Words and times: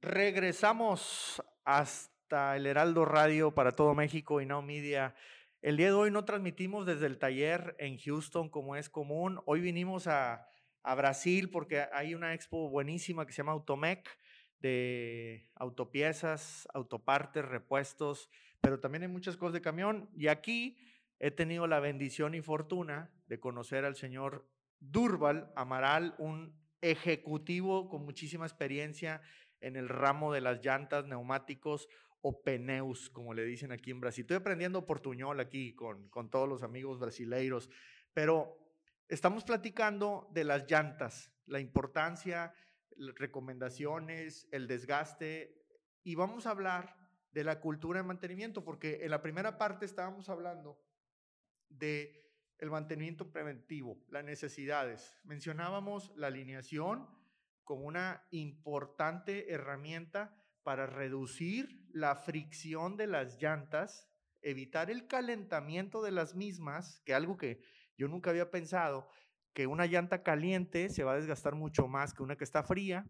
Regresamos 0.00 1.42
hasta 1.64 2.56
el 2.56 2.66
Heraldo 2.66 3.04
Radio 3.04 3.52
para 3.52 3.72
todo 3.72 3.96
México 3.96 4.40
y 4.40 4.46
Now 4.46 4.62
Media. 4.62 5.16
El 5.60 5.76
día 5.76 5.88
de 5.88 5.94
hoy 5.94 6.12
no 6.12 6.24
transmitimos 6.24 6.86
desde 6.86 7.06
el 7.06 7.18
taller 7.18 7.74
en 7.80 7.98
Houston 7.98 8.48
como 8.48 8.76
es 8.76 8.88
común. 8.88 9.40
Hoy 9.44 9.60
vinimos 9.60 10.06
a, 10.06 10.46
a 10.84 10.94
Brasil 10.94 11.50
porque 11.50 11.84
hay 11.92 12.14
una 12.14 12.32
expo 12.32 12.70
buenísima 12.70 13.26
que 13.26 13.32
se 13.32 13.38
llama 13.38 13.50
Automec 13.50 14.08
de 14.60 15.50
autopiezas, 15.56 16.68
autopartes, 16.74 17.44
repuestos, 17.44 18.30
pero 18.60 18.78
también 18.78 19.02
hay 19.02 19.08
muchas 19.08 19.36
cosas 19.36 19.54
de 19.54 19.62
camión. 19.62 20.08
Y 20.14 20.28
aquí 20.28 20.78
he 21.18 21.32
tenido 21.32 21.66
la 21.66 21.80
bendición 21.80 22.36
y 22.36 22.40
fortuna 22.40 23.10
de 23.26 23.40
conocer 23.40 23.84
al 23.84 23.96
señor 23.96 24.48
Durval 24.78 25.52
Amaral, 25.56 26.14
un 26.18 26.56
ejecutivo 26.82 27.88
con 27.88 28.04
muchísima 28.04 28.46
experiencia 28.46 29.22
en 29.60 29.76
el 29.76 29.88
ramo 29.88 30.32
de 30.32 30.40
las 30.40 30.64
llantas, 30.64 31.06
neumáticos 31.06 31.88
o 32.20 32.42
peneus, 32.42 33.10
como 33.10 33.34
le 33.34 33.44
dicen 33.44 33.72
aquí 33.72 33.90
en 33.90 34.00
Brasil. 34.00 34.22
Estoy 34.22 34.38
aprendiendo 34.38 34.86
portuñol 34.86 35.40
aquí 35.40 35.74
con, 35.74 36.08
con 36.08 36.30
todos 36.30 36.48
los 36.48 36.62
amigos 36.62 36.98
brasileiros, 36.98 37.70
pero 38.12 38.56
estamos 39.08 39.44
platicando 39.44 40.28
de 40.32 40.44
las 40.44 40.70
llantas, 40.70 41.32
la 41.46 41.60
importancia, 41.60 42.52
recomendaciones, 42.96 44.48
el 44.50 44.66
desgaste, 44.66 45.58
y 46.02 46.14
vamos 46.14 46.46
a 46.46 46.50
hablar 46.50 46.96
de 47.32 47.44
la 47.44 47.60
cultura 47.60 48.00
de 48.00 48.06
mantenimiento, 48.06 48.64
porque 48.64 49.00
en 49.02 49.10
la 49.10 49.22
primera 49.22 49.58
parte 49.58 49.84
estábamos 49.84 50.28
hablando 50.28 50.80
de 51.68 52.24
el 52.58 52.70
mantenimiento 52.70 53.30
preventivo, 53.30 54.04
las 54.08 54.24
necesidades. 54.24 55.14
Mencionábamos 55.22 56.12
la 56.16 56.28
alineación 56.28 57.08
como 57.68 57.84
una 57.84 58.26
importante 58.30 59.52
herramienta 59.52 60.34
para 60.62 60.86
reducir 60.86 61.86
la 61.92 62.16
fricción 62.16 62.96
de 62.96 63.06
las 63.06 63.42
llantas, 63.42 64.08
evitar 64.40 64.90
el 64.90 65.06
calentamiento 65.06 66.00
de 66.00 66.10
las 66.10 66.34
mismas, 66.34 67.02
que 67.04 67.12
algo 67.12 67.36
que 67.36 67.60
yo 67.98 68.08
nunca 68.08 68.30
había 68.30 68.50
pensado, 68.50 69.10
que 69.52 69.66
una 69.66 69.84
llanta 69.84 70.22
caliente 70.22 70.88
se 70.88 71.04
va 71.04 71.12
a 71.12 71.16
desgastar 71.16 71.56
mucho 71.56 71.88
más 71.88 72.14
que 72.14 72.22
una 72.22 72.38
que 72.38 72.44
está 72.44 72.62
fría, 72.62 73.06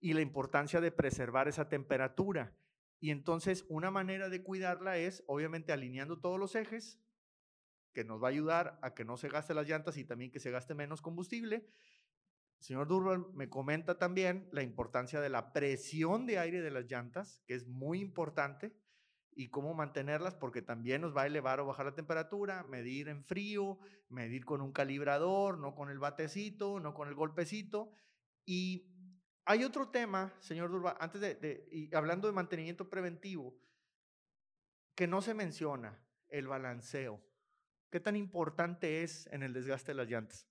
y 0.00 0.12
la 0.12 0.20
importancia 0.20 0.82
de 0.82 0.92
preservar 0.92 1.48
esa 1.48 1.70
temperatura. 1.70 2.54
Y 3.00 3.10
entonces 3.10 3.64
una 3.70 3.90
manera 3.90 4.28
de 4.28 4.42
cuidarla 4.42 4.98
es, 4.98 5.24
obviamente, 5.28 5.72
alineando 5.72 6.20
todos 6.20 6.38
los 6.38 6.54
ejes, 6.56 7.00
que 7.94 8.04
nos 8.04 8.22
va 8.22 8.26
a 8.26 8.32
ayudar 8.32 8.78
a 8.82 8.92
que 8.92 9.06
no 9.06 9.16
se 9.16 9.30
gaste 9.30 9.54
las 9.54 9.66
llantas 9.66 9.96
y 9.96 10.04
también 10.04 10.30
que 10.30 10.40
se 10.40 10.50
gaste 10.50 10.74
menos 10.74 11.00
combustible. 11.00 11.66
Señor 12.58 12.88
Durban 12.88 13.26
me 13.34 13.48
comenta 13.48 13.98
también 13.98 14.48
la 14.52 14.62
importancia 14.62 15.20
de 15.20 15.28
la 15.28 15.52
presión 15.52 16.26
de 16.26 16.38
aire 16.38 16.60
de 16.60 16.70
las 16.70 16.90
llantas, 16.90 17.42
que 17.46 17.54
es 17.54 17.66
muy 17.66 18.00
importante, 18.00 18.76
y 19.32 19.50
cómo 19.50 19.72
mantenerlas, 19.72 20.34
porque 20.34 20.62
también 20.62 21.00
nos 21.00 21.16
va 21.16 21.22
a 21.22 21.26
elevar 21.26 21.60
o 21.60 21.66
bajar 21.66 21.86
la 21.86 21.94
temperatura, 21.94 22.64
medir 22.64 23.08
en 23.08 23.24
frío, 23.24 23.78
medir 24.08 24.44
con 24.44 24.60
un 24.60 24.72
calibrador, 24.72 25.58
no 25.58 25.76
con 25.76 25.90
el 25.90 26.00
batecito, 26.00 26.80
no 26.80 26.92
con 26.92 27.06
el 27.06 27.14
golpecito. 27.14 27.92
Y 28.44 28.90
hay 29.44 29.62
otro 29.62 29.90
tema, 29.90 30.34
señor 30.40 30.72
Durban, 30.72 30.96
antes 30.98 31.20
de, 31.20 31.36
de 31.36 31.68
y 31.70 31.94
hablando 31.94 32.26
de 32.26 32.34
mantenimiento 32.34 32.90
preventivo, 32.90 33.56
que 34.96 35.06
no 35.06 35.22
se 35.22 35.34
menciona, 35.34 36.04
el 36.28 36.48
balanceo. 36.48 37.22
¿Qué 37.90 38.00
tan 38.00 38.16
importante 38.16 39.04
es 39.04 39.28
en 39.28 39.44
el 39.44 39.52
desgaste 39.52 39.92
de 39.92 39.96
las 39.96 40.08
llantas? 40.08 40.48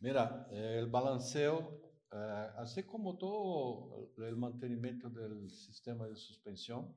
Mira, 0.00 0.46
el 0.52 0.86
balanceo, 0.86 1.80
eh, 2.12 2.48
así 2.56 2.84
como 2.84 3.18
todo 3.18 4.12
el 4.18 4.36
mantenimiento 4.36 5.10
del 5.10 5.50
sistema 5.50 6.06
de 6.06 6.14
suspensión, 6.14 6.96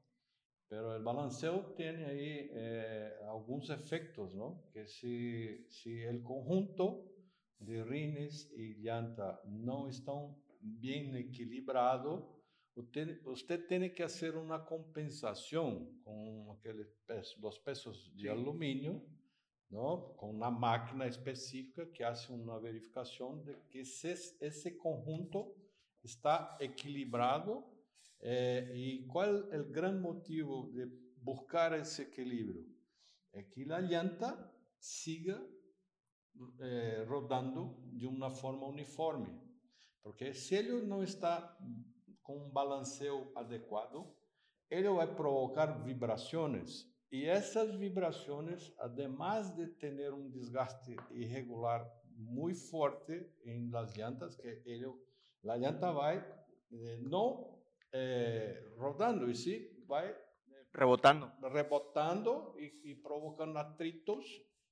pero 0.68 0.96
el 0.96 1.04
balanceo 1.04 1.74
tiene 1.76 2.06
ahí 2.06 2.50
eh, 2.54 3.12
algunos 3.28 3.72
efectos, 3.72 4.36
¿no? 4.36 4.70
Que 4.72 4.88
si, 4.88 5.66
si 5.68 6.00
el 6.04 6.22
conjunto 6.22 7.12
de 7.58 7.84
rines 7.84 8.52
y 8.56 8.76
llanta 8.76 9.42
no 9.46 9.88
están 9.90 10.36
bien 10.62 11.16
equilibrados, 11.16 12.24
usted, 12.76 13.26
usted, 13.26 13.66
tiene 13.68 13.94
que 13.94 14.04
hacer 14.04 14.38
una 14.38 14.64
compensación 14.64 16.02
con 16.04 16.56
aqueles, 16.56 16.88
los 17.40 17.60
pesos 17.60 18.14
de 18.16 18.30
aluminio 18.30 19.04
¿no? 19.72 20.16
con 20.18 20.36
una 20.36 20.52
máquina 20.52 21.06
específica 21.06 21.90
que 21.92 22.04
hace 22.04 22.34
una 22.34 22.58
verificación 22.58 23.44
de 23.44 23.58
que 23.70 23.82
ese 23.82 24.78
conjunto 24.78 25.56
está 26.04 26.58
equilibrado 26.60 27.72
eh, 28.20 28.72
y 28.76 29.08
cuál 29.08 29.48
es 29.48 29.54
el 29.54 29.72
gran 29.72 30.02
motivo 30.02 30.70
de 30.74 30.88
buscar 31.22 31.74
ese 31.74 32.04
equilibrio. 32.04 32.66
Es 33.32 33.48
que 33.48 33.66
la 33.66 33.80
llanta 33.80 34.54
siga 34.78 35.42
eh, 36.60 37.06
rodando 37.08 37.78
de 37.94 38.06
una 38.06 38.30
forma 38.30 38.68
uniforme, 38.68 39.40
porque 40.02 40.34
si 40.34 40.56
él 40.56 40.88
no 40.88 41.02
está 41.02 41.58
con 42.22 42.42
un 42.42 42.54
balanceo 42.54 43.32
adecuado, 43.36 44.18
él 44.70 44.98
va 44.98 45.04
a 45.04 45.16
provocar 45.16 45.84
vibraciones 45.84 46.91
y 47.12 47.28
esas 47.28 47.78
vibraciones, 47.78 48.74
además 48.80 49.58
de 49.58 49.68
tener 49.68 50.14
un 50.14 50.32
desgaste 50.32 50.96
irregular 51.14 51.86
muy 52.16 52.56
fuerte 52.56 53.36
en 53.44 53.70
las 53.70 53.96
llantas, 53.98 54.38
que 54.38 54.62
ello, 54.66 54.98
la 55.42 55.58
llanta 55.58 55.92
va 55.92 56.14
eh, 56.16 57.00
no 57.02 57.66
eh, 57.92 58.58
rodando, 58.78 59.30
y 59.30 59.36
sí 59.36 59.86
va 59.92 60.06
eh, 60.06 60.16
rebotando, 60.72 61.34
rebotando 61.42 62.56
y, 62.58 62.92
y, 62.92 62.96
provocando 62.96 63.60
atritos 63.60 64.26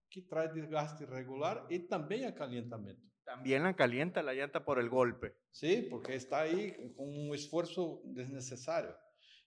que 0.10 0.22
trae 0.22 0.48
desgaste 0.48 1.04
irregular 1.04 1.68
y 1.70 1.80
también 1.80 2.24
acalentamiento. 2.24 3.06
También 3.26 3.64
la 3.64 3.76
calienta 3.76 4.24
la 4.24 4.34
llanta 4.34 4.64
por 4.64 4.80
el 4.80 4.90
golpe. 4.90 5.36
Sí, 5.52 5.88
porque 5.90 6.16
está 6.16 6.42
ahí 6.42 6.94
con 6.96 7.10
un 7.10 7.36
esfuerzo 7.36 8.02
desnecessario. 8.06 8.96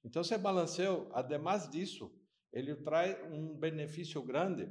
Entonces 0.02 0.40
balanceo, 0.42 1.10
además 1.14 1.70
disso, 1.70 2.12
ele 2.52 2.76
traz 2.76 3.16
um 3.32 3.54
benefício 3.56 4.22
grande, 4.22 4.68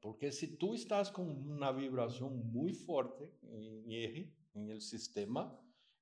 porque 0.00 0.30
se 0.30 0.56
tu 0.56 0.74
estás 0.74 1.10
com 1.10 1.22
uma 1.22 1.72
vibração 1.72 2.30
muito 2.30 2.84
forte 2.84 3.28
em 3.42 3.94
R, 3.94 4.32
em 4.54 4.70
el 4.70 4.80
sistema, 4.80 5.58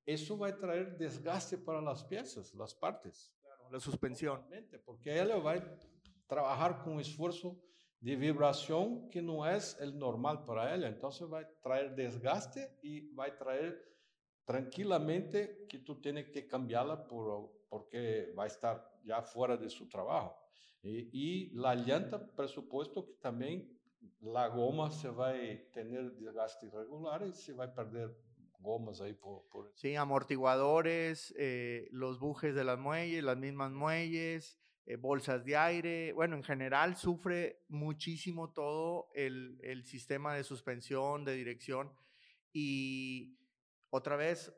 isso 0.07 0.37
vai 0.37 0.53
trazer 0.53 0.97
desgaste 0.97 1.57
para 1.57 1.81
as 1.91 2.03
peças, 2.03 2.55
as 2.61 2.75
partes. 2.75 3.33
Claro, 3.43 3.77
a 3.77 3.81
suspensão. 3.81 4.45
Porque 4.85 5.09
ela 5.09 5.41
vai 5.41 5.63
trabalhar 6.29 6.83
com 6.85 7.01
esforço 7.01 7.59
de 8.01 8.17
vibração 8.17 9.09
que 9.09 9.23
não 9.23 9.45
é 9.47 9.57
o 9.81 9.87
normal 9.93 10.45
para 10.45 10.69
ela. 10.69 10.89
Então, 10.89 11.11
vai 11.29 11.47
trazer 11.63 11.95
desgaste 11.95 12.61
e 12.83 13.11
vai 13.15 13.35
trazer 13.35 13.81
tranquilamente 14.45 15.67
que 15.69 15.79
tu 15.79 15.95
tens 15.95 16.29
que 16.29 16.43
cambiá-la 16.43 16.99
por, 16.99 17.49
porque 17.71 18.31
vai 18.37 18.49
estar 18.49 19.01
já 19.03 19.23
fora 19.23 19.57
de 19.57 19.71
seu 19.71 19.89
trabalho. 19.89 20.44
Y, 20.85 21.09
y, 21.13 21.51
la 21.55 21.75
llanta, 21.75 22.31
presupuesto 22.37 23.07
que 23.07 23.15
también 23.15 23.75
la 24.21 24.49
goma 24.49 24.91
se 24.91 25.09
va 25.09 25.31
a 25.31 25.35
tener 25.73 26.13
desgaste 26.13 26.67
irregular 26.67 27.27
y 27.27 27.33
se 27.33 27.55
va 27.55 27.65
a 27.65 27.75
perder 27.75 28.15
gomas 28.59 29.01
ahí 29.01 29.15
por... 29.15 29.49
por... 29.49 29.73
Sí, 29.75 29.97
amortiguadores, 29.97 31.35
eh, 31.39 31.89
los 31.91 32.19
bujes 32.21 32.55
de 32.55 32.65
las 32.65 32.79
muelles, 32.79 33.25
las 33.25 33.39
mismas 33.39 33.73
muelles, 33.73 34.59
eh, 34.85 34.97
bolsas 34.97 35.43
de 35.45 35.57
aire. 35.57 36.13
Bueno, 36.13 36.37
en 36.37 36.43
general 36.43 36.97
sufre 36.97 37.63
muchísimo 37.69 38.53
todo 38.53 39.09
el, 39.15 39.59
el 39.63 39.85
sistema 39.85 40.35
de 40.35 40.45
suspensión, 40.45 41.25
de 41.25 41.35
dirección. 41.35 41.93
Y 42.53 43.39
otra 43.89 44.17
vez, 44.17 44.55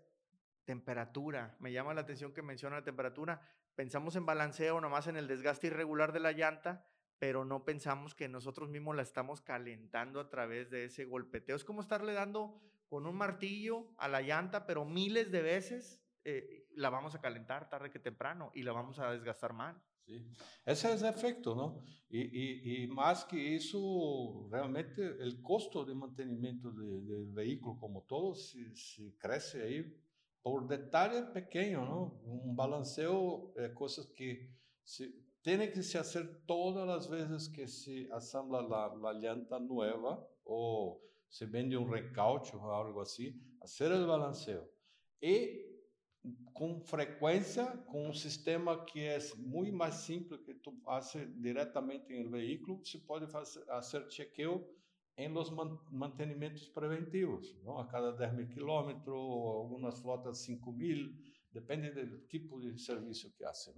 temperatura. 0.65 1.57
Me 1.61 1.73
llama 1.73 1.95
la 1.95 2.01
atención 2.01 2.35
que 2.35 2.43
menciona 2.43 2.77
la 2.77 2.85
temperatura 2.85 3.41
pensamos 3.77 4.17
en 4.17 4.27
balanceo 4.27 4.81
nomás 4.81 5.07
en 5.07 5.17
el 5.17 5.29
desgaste 5.29 5.69
irregular 5.69 6.13
de 6.13 6.21
la 6.21 6.33
llanta, 6.33 6.85
pero 7.19 7.45
no 7.45 7.65
pensamos 7.65 8.15
que 8.15 8.29
nosotros 8.29 8.69
mismos 8.69 8.97
la 8.97 9.03
estamos 9.03 9.41
calentando 9.41 10.19
a 10.19 10.29
través 10.29 10.71
de 10.71 10.87
ese 10.87 11.05
golpeteo. 11.05 11.55
Es 11.55 11.65
como 11.65 11.83
estarle 11.83 12.15
dando 12.15 12.61
con 12.89 13.07
un 13.07 13.15
martillo 13.17 13.93
a 13.99 14.09
la 14.09 14.23
llanta, 14.23 14.67
pero 14.67 14.85
miles 14.85 15.31
de 15.31 15.43
veces 15.43 16.03
eh, 16.25 16.67
la 16.75 16.91
vamos 16.91 17.15
a 17.15 17.21
calentar 17.21 17.69
tarde 17.69 17.91
que 17.91 17.99
temprano 17.99 18.51
y 18.55 18.63
la 18.63 18.73
vamos 18.73 18.99
a 18.99 19.13
desgastar 19.13 19.53
mal. 19.53 19.81
Sí, 20.07 20.25
ese 20.65 20.95
es 20.95 21.03
el 21.03 21.09
efecto, 21.09 21.55
¿no? 21.55 21.83
Y, 22.09 22.87
más 22.89 23.25
que 23.25 23.57
eso, 23.57 24.47
realmente 24.51 25.03
el 25.03 25.43
costo 25.43 25.85
de 25.85 25.95
mantenimiento 25.97 26.71
de, 26.71 27.01
del 27.01 27.27
vehículo 27.33 27.77
como 27.77 28.03
todo, 28.03 28.35
si, 28.35 28.75
si 28.77 29.13
crece 29.19 29.63
ahí 29.65 30.06
por 30.47 30.65
detalle 30.69 31.25
pequeño, 31.33 31.85
¿no? 31.85 32.21
Un 32.25 32.55
balanceo, 32.55 33.53
eh, 33.57 33.75
cosas 33.75 34.07
que 34.15 34.49
se, 34.85 35.13
que 35.43 35.83
se 35.83 35.99
hacer 35.99 36.47
todas 36.47 36.87
las 36.87 37.11
veces 37.11 37.49
que 37.49 37.67
se 37.67 38.09
asambla 38.13 38.63
la, 38.63 38.95
la 38.95 39.13
llanta 39.15 39.59
nueva 39.59 40.25
o 40.45 41.01
se 41.29 41.47
vende 41.47 41.77
un 41.77 41.91
recaucho 41.91 42.59
o 42.59 42.73
algo 42.73 43.01
así, 43.03 43.35
hacer 43.61 43.91
el 43.91 44.07
balanceo. 44.07 44.71
Y 45.21 45.67
com 46.55 46.81
frequência 46.81 47.67
com 47.89 48.09
um 48.09 48.15
sistema 48.15 48.85
que 48.85 49.01
é 49.01 49.19
muito 49.37 49.77
mais 49.77 49.97
simples 49.97 50.43
que 50.43 50.55
tu 50.55 50.71
faz 50.85 51.13
diretamente 51.39 52.17
no 52.23 52.31
veículo, 52.31 52.85
se 52.85 52.99
pode 52.99 53.27
fazer, 53.27 53.65
fazer 53.65 54.09
chequeo 54.13 54.65
em 55.17 55.33
los 55.33 55.51
mantenimentos 55.91 56.69
preventivos, 56.69 57.57
a 57.79 57.87
cada 57.89 58.13
10 58.13 58.35
mil 58.35 58.49
quilômetros, 58.49 59.17
algumas 59.17 59.99
flotas 60.01 60.39
5 60.45 60.73
mil, 60.73 61.17
depende 61.51 61.91
do 61.91 62.19
tipo 62.29 62.61
de 62.61 62.77
serviço 62.79 63.33
que 63.35 63.45
hace. 63.45 63.73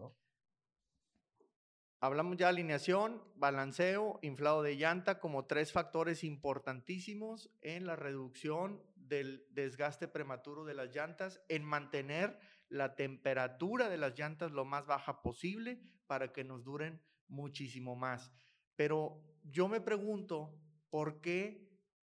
Hablamos 2.00 2.36
ya 2.36 2.46
de 2.46 2.50
alineación, 2.50 3.22
balanceo, 3.34 4.18
inflado 4.22 4.62
de 4.62 4.76
llanta 4.76 5.18
como 5.18 5.46
tres 5.46 5.72
factores 5.72 6.22
importantísimos 6.22 7.50
en 7.60 7.86
la 7.86 7.96
reducción 7.96 8.82
del 8.94 9.44
desgaste 9.50 10.06
prematuro 10.06 10.64
de 10.64 10.74
las 10.74 10.94
llantas, 10.94 11.40
en 11.48 11.64
mantener 11.64 12.38
la 12.68 12.94
temperatura 12.94 13.88
de 13.88 13.96
las 13.96 14.16
llantas 14.16 14.52
lo 14.52 14.64
más 14.64 14.86
baja 14.86 15.22
posible 15.22 15.80
para 16.06 16.32
que 16.32 16.44
nos 16.44 16.62
duren 16.64 17.00
muchísimo 17.26 17.96
más. 17.96 18.32
Pero 18.76 19.20
yo 19.42 19.66
me 19.66 19.80
pregunto, 19.80 20.54
¿por 20.90 21.20
qué 21.20 21.68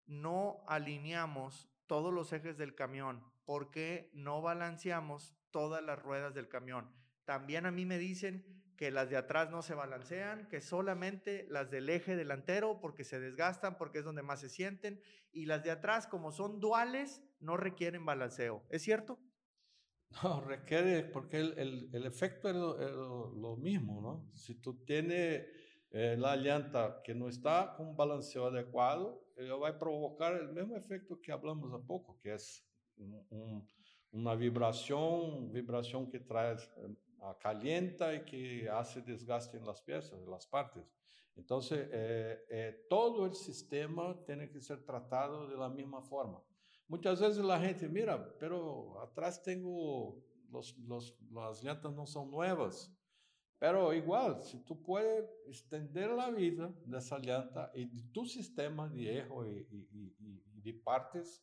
no 0.07 0.65
alineamos 0.67 1.69
todos 1.87 2.13
los 2.13 2.33
ejes 2.33 2.57
del 2.59 2.75
camión? 2.75 3.23
¿Por 3.45 3.71
qué 3.71 4.11
no 4.13 4.43
balanceamos 4.43 5.35
todas 5.51 5.83
las 5.83 6.01
ruedas 6.01 6.35
del 6.35 6.49
camión? 6.49 6.91
También 7.25 7.67
a 7.67 7.71
mí 7.71 7.87
me 7.87 7.99
dicen 7.99 8.45
que 8.77 8.91
las 8.91 9.09
de 9.09 9.17
atrás 9.17 9.51
no 9.51 9.63
se 9.63 9.75
balancean, 9.75 10.49
que 10.49 10.61
solamente 10.61 11.47
las 11.49 11.71
del 11.71 11.89
eje 11.89 12.15
delantero 12.15 12.79
porque 12.81 13.05
se 13.05 13.19
desgastan, 13.19 13.79
porque 13.79 13.99
es 13.99 14.05
donde 14.05 14.23
más 14.23 14.41
se 14.41 14.51
sienten, 14.51 15.01
y 15.33 15.47
las 15.47 15.65
de 15.65 15.71
atrás 15.71 16.07
como 16.07 16.31
son 16.31 16.61
duales 16.61 17.23
no 17.41 17.57
requieren 17.57 18.05
balanceo. 18.05 18.65
¿Es 18.69 18.83
cierto? 18.83 19.19
No, 20.23 20.41
requiere, 20.41 21.03
porque 21.05 21.39
el, 21.39 21.91
el, 21.93 22.07
efecto 22.07 22.49
es 22.49 22.55
lo, 22.57 23.57
mismo, 23.57 24.01
¿no? 24.01 24.31
Si 24.35 24.55
tú 24.55 24.85
tienes 24.85 25.47
eh, 25.97 26.17
la 26.17 26.37
llanta 26.37 27.01
que 27.03 27.15
no 27.15 27.29
está 27.29 27.75
con 27.77 27.89
un 27.89 27.97
balanceo 27.97 28.47
adecuado, 28.47 29.25
ella 29.37 29.55
va 29.57 29.69
a 29.69 29.79
provocar 29.79 30.35
el 30.35 30.53
mismo 30.53 30.77
efecto 30.77 31.21
que 31.21 31.33
hablamos 31.33 31.73
a 31.73 31.79
poco, 31.79 32.19
que 32.21 32.35
es 32.35 32.65
una 34.13 34.35
vibración, 34.35 35.53
vibración 35.53 36.09
que 36.11 36.21
trae 36.21 36.55
eh, 36.55 36.95
calienta 37.41 38.15
y 38.15 38.25
que 38.25 38.69
hace 38.69 39.01
desgaste 39.03 39.57
en 39.57 39.67
las 39.67 39.81
piezas, 39.81 40.21
en 40.21 40.31
las 40.31 40.47
partes. 40.47 40.85
Entonces, 41.35 41.89
eh, 41.93 42.45
eh, 42.49 42.87
todo 42.89 43.27
el 43.27 43.35
sistema 43.35 44.17
tiene 44.25 44.49
que 44.51 44.61
ser 44.61 44.85
tratado 44.85 45.47
de 45.47 45.57
la 45.57 45.69
misma 45.69 46.01
forma. 46.03 46.43
Muchas 46.89 47.21
veces 47.21 47.45
la 47.45 47.61
gente, 47.61 47.89
mira, 47.89 48.35
pero 48.39 49.01
atrás 49.01 49.43
tengo, 49.43 50.23
los, 50.51 50.79
los, 50.79 51.15
las 51.31 51.63
llantas 51.63 51.93
no 51.93 52.07
son 52.07 52.31
nuevas. 52.31 52.91
Pero 53.59 53.95
igual, 53.95 54.43
si 54.43 54.59
tú 54.65 54.83
puedes 54.83 55.31
extender 55.47 56.11
la 56.11 56.31
vida 56.31 56.75
de 56.85 56.99
esa 56.99 57.19
llanta 57.19 57.71
y 57.75 57.87
de 57.87 58.03
tu 58.13 58.27
sistema 58.27 58.89
de 58.89 59.19
eje 59.19 59.67
y, 59.71 59.77
y, 59.93 60.17
y 60.19 60.61
de 60.61 60.75
partes, 60.75 61.43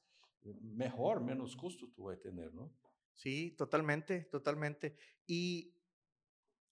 mejor, 0.62 1.22
menos 1.22 1.56
costo 1.56 1.88
tú 1.96 2.04
vas 2.04 2.18
a 2.18 2.22
tener, 2.22 2.54
¿no? 2.54 2.72
Sí, 3.16 3.56
totalmente, 3.58 4.26
totalmente. 4.26 4.96
Y 5.26 5.76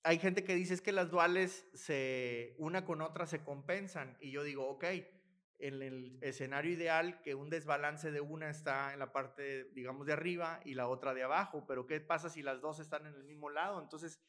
hay 0.03 0.19
gente 0.19 0.43
que 0.43 0.55
dice 0.55 0.73
es 0.73 0.81
que 0.81 0.91
las 0.91 1.09
duales 1.09 1.67
se 1.73 2.55
una 2.57 2.85
con 2.85 3.01
otra 3.01 3.25
se 3.27 3.43
compensan 3.43 4.17
y 4.19 4.31
yo 4.31 4.43
digo, 4.43 4.67
ok, 4.67 4.85
en 5.59 5.81
el 5.83 6.17
escenario 6.21 6.71
ideal 6.71 7.21
que 7.21 7.35
un 7.35 7.49
desbalance 7.49 8.11
de 8.11 8.21
una 8.21 8.49
está 8.49 8.93
en 8.93 8.99
la 8.99 9.11
parte, 9.11 9.65
digamos, 9.73 10.07
de 10.07 10.13
arriba 10.13 10.59
y 10.65 10.73
la 10.73 10.88
otra 10.88 11.13
de 11.13 11.23
abajo, 11.23 11.65
pero 11.67 11.85
¿qué 11.85 12.01
pasa 12.01 12.29
si 12.29 12.41
las 12.41 12.61
dos 12.61 12.79
están 12.79 13.05
en 13.05 13.13
el 13.13 13.23
mismo 13.23 13.49
lado? 13.49 13.81
Entonces 13.81 14.19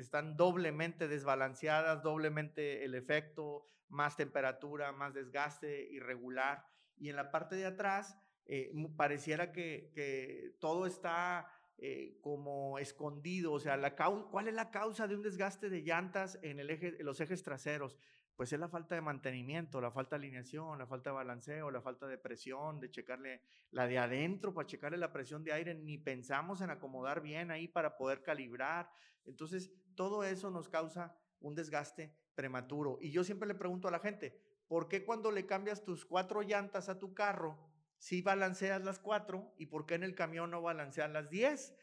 están 0.00 0.36
doblemente 0.36 1.08
desbalanceadas, 1.08 2.02
doblemente 2.02 2.84
el 2.84 2.94
efecto, 2.94 3.66
más 3.88 4.16
temperatura, 4.16 4.92
más 4.92 5.14
desgaste 5.14 5.88
irregular. 5.90 6.64
Y 6.96 7.10
en 7.10 7.16
la 7.16 7.30
parte 7.30 7.56
de 7.56 7.66
atrás 7.66 8.16
eh, 8.46 8.72
pareciera 8.96 9.52
que, 9.52 9.90
que 9.94 10.54
todo 10.60 10.86
está 10.86 11.46
eh, 11.80 12.18
como 12.22 12.78
escondido, 12.80 13.52
o 13.52 13.60
sea, 13.60 13.76
la 13.76 13.94
¿cuál 13.94 14.48
es 14.48 14.54
la 14.54 14.72
causa 14.72 15.06
de 15.06 15.14
un 15.14 15.22
desgaste 15.22 15.70
de 15.70 15.82
llantas 15.82 16.36
en, 16.42 16.58
el 16.58 16.70
eje, 16.70 16.96
en 16.98 17.06
los 17.06 17.20
ejes 17.20 17.44
traseros? 17.44 17.96
Pues 18.38 18.52
es 18.52 18.60
la 18.60 18.68
falta 18.68 18.94
de 18.94 19.00
mantenimiento, 19.00 19.80
la 19.80 19.90
falta 19.90 20.14
de 20.14 20.20
alineación, 20.24 20.78
la 20.78 20.86
falta 20.86 21.10
de 21.10 21.16
balanceo, 21.16 21.72
la 21.72 21.82
falta 21.82 22.06
de 22.06 22.18
presión, 22.18 22.78
de 22.78 22.88
checarle 22.88 23.42
la 23.72 23.88
de 23.88 23.98
adentro 23.98 24.54
para 24.54 24.64
checarle 24.64 24.96
la 24.96 25.12
presión 25.12 25.42
de 25.42 25.52
aire, 25.52 25.74
ni 25.74 25.98
pensamos 25.98 26.60
en 26.60 26.70
acomodar 26.70 27.20
bien 27.20 27.50
ahí 27.50 27.66
para 27.66 27.96
poder 27.96 28.22
calibrar. 28.22 28.92
Entonces, 29.24 29.72
todo 29.96 30.22
eso 30.22 30.52
nos 30.52 30.68
causa 30.68 31.18
un 31.40 31.56
desgaste 31.56 32.14
prematuro. 32.36 32.98
Y 33.00 33.10
yo 33.10 33.24
siempre 33.24 33.48
le 33.48 33.56
pregunto 33.56 33.88
a 33.88 33.90
la 33.90 33.98
gente, 33.98 34.40
¿por 34.68 34.86
qué 34.86 35.04
cuando 35.04 35.32
le 35.32 35.44
cambias 35.44 35.82
tus 35.82 36.06
cuatro 36.06 36.42
llantas 36.42 36.88
a 36.88 37.00
tu 37.00 37.14
carro, 37.14 37.58
si 37.98 38.22
balanceas 38.22 38.84
las 38.84 39.00
cuatro 39.00 39.52
y 39.56 39.66
por 39.66 39.84
qué 39.84 39.96
en 39.96 40.04
el 40.04 40.14
camión 40.14 40.52
no 40.52 40.62
balancean 40.62 41.12
las 41.12 41.28
10 41.28 41.74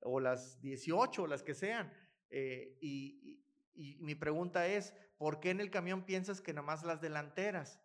o 0.00 0.20
las 0.20 0.58
18 0.62 1.24
o 1.24 1.26
las 1.26 1.42
que 1.42 1.52
sean. 1.52 1.92
Eh, 2.30 2.78
y, 2.80 3.44
mi 3.78 4.14
pregunta 4.14 4.66
es, 4.66 4.94
¿por 5.16 5.40
qué 5.40 5.50
en 5.50 5.60
el 5.60 5.70
camión 5.70 6.04
piensas 6.04 6.40
que 6.40 6.52
nada 6.52 6.66
más 6.66 6.84
las 6.84 7.00
delanteras? 7.00 7.80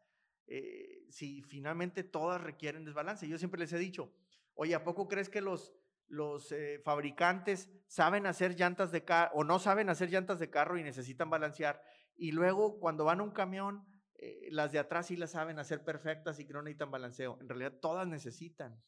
Eh, 0.47 1.05
si 1.09 1.41
finalmente 1.41 2.03
todas 2.03 2.41
requieren 2.41 2.85
desbalance. 2.85 3.27
Yo 3.27 3.37
siempre 3.37 3.59
les 3.59 3.71
he 3.73 3.77
dicho, 3.77 4.13
oye, 4.55 4.75
¿a 4.75 4.83
poco 4.83 5.07
crees 5.07 5.29
que 5.29 5.41
los, 5.41 5.73
los 6.07 6.51
eh, 6.51 6.81
fabricantes 6.83 7.69
saben 7.87 8.25
hacer 8.25 8.55
llantas 8.55 8.91
de 8.91 9.05
carro 9.05 9.31
o 9.35 9.43
no 9.43 9.59
saben 9.59 9.89
hacer 9.89 10.09
llantas 10.09 10.39
de 10.39 10.49
carro 10.49 10.77
y 10.77 10.83
necesitan 10.83 11.29
balancear? 11.29 11.81
Y 12.15 12.31
luego 12.31 12.79
cuando 12.79 13.05
van 13.05 13.19
a 13.19 13.23
un 13.23 13.31
camión 13.31 13.85
eh, 14.15 14.47
las 14.51 14.71
de 14.71 14.79
atrás 14.79 15.07
sí 15.07 15.17
las 15.17 15.31
saben 15.31 15.59
hacer 15.59 15.83
perfectas 15.83 16.39
y 16.39 16.45
que 16.45 16.53
no 16.53 16.61
necesitan 16.61 16.91
balanceo. 16.91 17.37
En 17.41 17.49
realidad 17.49 17.73
todas 17.81 18.07
necesitan. 18.07 18.81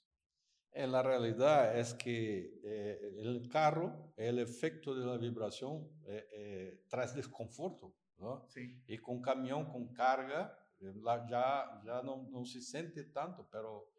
En 0.75 0.91
la 0.91 1.01
realidad 1.01 1.79
es 1.79 1.93
que 1.93 2.59
eh, 2.61 3.15
el 3.19 3.47
carro, 3.47 4.11
el 4.17 4.39
efecto 4.39 4.93
de 4.93 5.05
la 5.05 5.17
vibración 5.17 5.89
eh, 6.05 6.83
trae 6.89 7.07
desconforto, 7.13 7.95
¿no? 8.17 8.45
Sí. 8.49 8.83
Y 8.85 8.97
con 8.97 9.21
camión, 9.21 9.71
con 9.71 9.93
carga, 9.93 10.53
ya, 10.81 11.81
ya 11.85 12.01
no, 12.03 12.27
no, 12.29 12.43
se 12.43 12.61
siente 12.61 13.05
tanto, 13.05 13.47
pero 13.49 13.89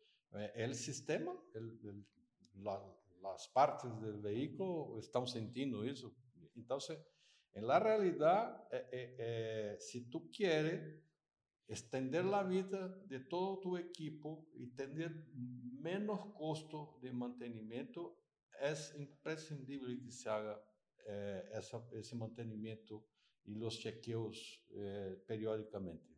el 0.55 0.75
sistema, 0.75 1.33
las 3.23 3.49
partes 3.49 3.91
del 4.03 4.21
vehículo 4.21 4.99
están 4.99 5.27
sintiendo 5.27 5.83
eso. 5.83 6.15
Entonces, 6.57 6.99
en 7.55 7.67
la 7.67 7.81
realidad, 7.81 8.69
si 9.79 10.11
tú 10.11 10.31
quieres 10.31 11.06
extender 11.69 12.25
la 12.25 12.43
vida 12.43 12.89
de 13.07 13.21
todo 13.21 13.59
tu 13.61 13.77
equipo 13.77 14.49
y 14.55 14.69
tener 14.69 15.27
menos 15.35 16.35
costo 16.35 16.99
de 17.03 17.13
mantenimiento, 17.13 18.19
es 18.61 18.95
imprescindible 18.97 20.01
que 20.01 20.11
se 20.11 20.29
haga 20.31 20.61
eh, 21.07 21.51
ese 21.93 22.17
mantenimiento 22.17 23.05
y 23.45 23.55
los 23.55 23.79
chequeos 23.79 24.65
eh, 24.71 25.23
periódicamente. 25.27 26.17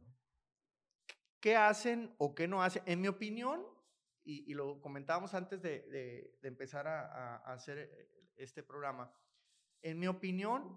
¿Qué 1.41 1.57
hacen 1.57 2.15
o 2.19 2.35
qué 2.35 2.49
no 2.49 2.63
hacen? 2.63 2.83
En 2.87 3.01
mi 3.01 3.09
opinión, 3.09 3.65
y, 4.25 4.53
lo 4.53 4.81
comentábamos 4.83 5.33
antes 5.33 5.63
de, 5.63 6.37
empezar 6.43 6.87
a, 6.87 7.37
hacer 7.53 8.11
este 8.37 8.63
programa, 8.63 9.11
en 9.81 9.99
mi 9.99 10.07
opinión, 10.07 10.77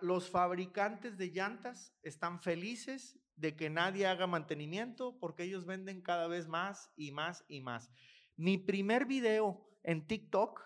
los 0.00 0.30
fabricantes 0.30 1.18
de 1.18 1.30
llantas 1.30 1.94
están 2.02 2.40
felices 2.40 3.18
de 3.38 3.54
que 3.54 3.70
nadie 3.70 4.06
haga 4.06 4.26
mantenimiento 4.26 5.18
porque 5.18 5.44
ellos 5.44 5.64
venden 5.64 6.02
cada 6.02 6.26
vez 6.26 6.48
más 6.48 6.90
y 6.96 7.12
más 7.12 7.44
y 7.48 7.60
más. 7.60 7.90
Mi 8.36 8.58
primer 8.58 9.06
video 9.06 9.64
en 9.84 10.06
TikTok 10.06 10.60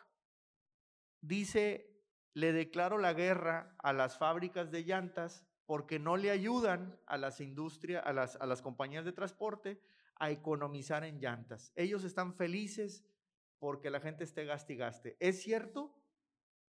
dice, 1.20 1.90
le 2.34 2.52
declaro 2.52 2.98
la 2.98 3.12
guerra 3.12 3.76
a 3.78 3.92
las 3.92 4.16
fábricas 4.18 4.70
de 4.70 4.84
llantas 4.84 5.46
porque 5.66 5.98
no 5.98 6.16
le 6.16 6.30
ayudan 6.30 6.98
a 7.06 7.18
las 7.18 7.40
industrias, 7.40 8.02
a 8.04 8.12
las, 8.12 8.36
a 8.36 8.46
las 8.46 8.62
compañías 8.62 9.04
de 9.04 9.12
transporte 9.12 9.80
a 10.16 10.30
economizar 10.30 11.04
en 11.04 11.20
llantas. 11.20 11.72
Ellos 11.76 12.04
están 12.04 12.34
felices 12.34 13.04
porque 13.58 13.90
la 13.90 14.00
gente 14.00 14.24
esté 14.24 14.44
gaste 14.44 14.72
y 14.72 14.76
gaste. 14.76 15.16
¿Es 15.20 15.42
cierto 15.42 15.94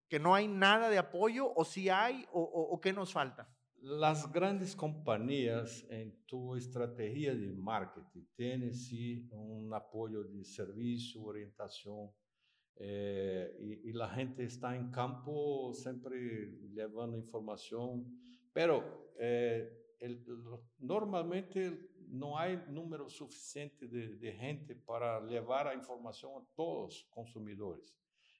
que 0.09 0.19
no 0.19 0.35
hay 0.35 0.49
nada 0.49 0.89
de 0.89 0.99
apoyo 0.99 1.53
o 1.55 1.65
si 1.65 1.89
hay 1.89 2.27
o, 2.33 2.43
o 2.43 2.81
qué 2.81 2.93
nos 2.93 3.13
falta? 3.13 3.49
Las 3.83 4.33
grandes 4.33 4.77
compañías 4.77 5.85
en 5.91 6.25
tu 6.25 6.55
estrategia 6.55 7.35
de 7.35 7.53
marketing 7.53 8.23
tienen 8.37 8.73
sí 8.73 9.27
un 9.33 9.75
apoyo 9.75 10.23
de 10.23 10.45
servicio, 10.45 11.25
orientación, 11.25 12.09
eh, 12.77 13.81
y, 13.83 13.93
la 13.93 14.09
gente 14.09 14.45
está 14.45 14.77
en 14.77 14.93
campo 14.93 15.75
siempre 15.75 16.61
llevando 16.73 17.19
información, 17.19 18.07
pero 18.53 19.15
eh, 19.19 19.69
normalmente 20.79 21.91
no 22.07 22.39
hay 22.39 22.62
número 22.69 23.11
suficiente 23.11 23.89
de, 23.89 24.17
de, 24.17 24.33
gente 24.33 24.77
para 24.77 25.27
llevar 25.27 25.67
a 25.67 25.75
información 25.75 26.41
a 26.41 26.47
todos 26.55 26.85
los 26.85 27.05
consumidores. 27.11 27.93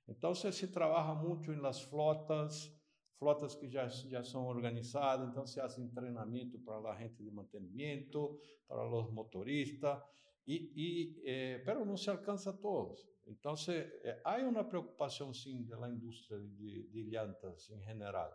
Entonces 0.06 0.54
se 0.54 0.68
trabaja 0.68 1.14
mucho 1.14 1.52
en 1.52 1.62
las 1.62 1.84
flotas, 1.84 2.72
flotas 3.19 3.57
que 3.57 3.71
ya, 3.71 3.88
ya 3.88 4.23
son 4.25 4.45
organizadas, 4.47 5.28
entonces 5.28 5.54
se 5.54 5.61
hace 5.61 5.81
entrenamiento 5.81 6.59
para 6.64 6.81
la 6.81 6.97
gente 6.97 7.23
de 7.23 7.31
mantenimiento, 7.31 8.38
para 8.66 8.85
los 8.85 9.12
motoristas, 9.12 10.02
y, 10.45 10.73
y 10.75 11.23
eh, 11.25 11.62
pero 11.64 11.85
no 11.85 11.97
se 11.97 12.11
alcanza 12.11 12.50
a 12.50 12.61
todos. 12.61 13.09
Entonces, 13.26 13.87
eh, 14.04 14.16
hay 14.25 14.42
una 14.42 14.69
preocupación, 14.69 15.33
sí, 15.35 15.62
de 15.64 15.76
la 15.76 15.88
industria 15.88 16.38
de, 16.38 16.88
de 16.90 17.02
llantas 17.04 17.71
en 17.71 17.81
general. 17.83 18.31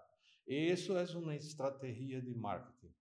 Y 0.46 0.70
eso 0.70 1.00
es 1.00 1.14
una 1.14 1.36
estrategia 1.36 2.22
de 2.22 2.34
marketing. 2.34 2.92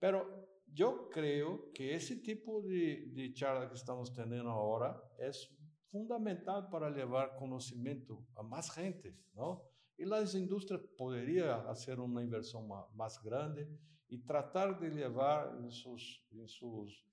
Pero 0.00 0.48
yo 0.66 1.08
creo 1.08 1.72
que 1.72 1.94
ese 1.94 2.16
tipo 2.16 2.60
de, 2.62 3.12
de 3.14 3.32
charla 3.32 3.68
que 3.68 3.76
estamos 3.76 4.12
teniendo 4.12 4.50
ahora 4.50 5.00
es 5.18 5.48
fundamental 5.90 6.68
para 6.68 6.90
llevar 6.90 7.36
conocimiento 7.36 8.26
a 8.34 8.42
más 8.42 8.70
gente, 8.70 9.16
¿no? 9.34 9.62
Y 9.98 10.04
las 10.04 10.34
industrias 10.34 10.80
podrían 10.96 11.66
hacer 11.66 12.00
una 12.00 12.22
inversión 12.22 12.66
más, 12.66 12.86
más 12.94 13.22
grande 13.22 13.68
y 14.08 14.18
tratar 14.18 14.78
de 14.78 14.90
llevar 14.90 15.58
en 15.58 15.70
sus, 15.70 16.24
en 16.30 16.48
sus, 16.48 17.04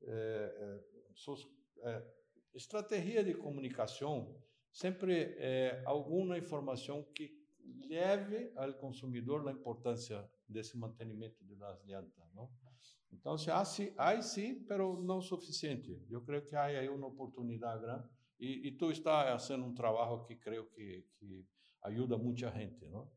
eh, 0.00 0.50
eh, 0.60 0.80
sus 1.14 1.48
eh, 1.84 2.02
estrategias 2.52 3.24
de 3.24 3.38
comunicación 3.38 4.28
sempre 4.72 5.36
eh, 5.38 5.82
alguma 5.84 6.38
informação 6.38 7.04
que 7.14 7.30
leve 7.88 8.52
ao 8.56 8.72
consumidor 8.74 9.46
a 9.46 9.52
importância 9.52 10.28
desse 10.48 10.76
mantenimento 10.76 11.44
das 11.56 11.84
llantas, 11.84 12.32
não? 12.34 12.50
Então, 13.12 13.36
há, 13.48 13.60
há 13.60 14.22
sim, 14.22 14.66
mas 14.66 14.78
não 15.04 15.20
suficiente. 15.20 16.02
Eu 16.08 16.22
creio 16.22 16.44
que 16.46 16.56
há 16.56 16.64
aí 16.64 16.88
uma 16.88 17.08
oportunidade 17.08 17.82
grande 17.82 18.08
e, 18.40 18.68
e 18.68 18.72
tu 18.72 18.90
está 18.90 19.38
fazendo 19.38 19.66
um 19.66 19.74
trabalho 19.74 20.24
que 20.24 20.34
creio 20.34 20.64
que, 20.70 21.06
que 21.18 21.46
ayuda 21.82 22.16
a 22.16 22.18
mucha 22.18 22.50
gente, 22.52 22.88
¿no? 22.88 23.10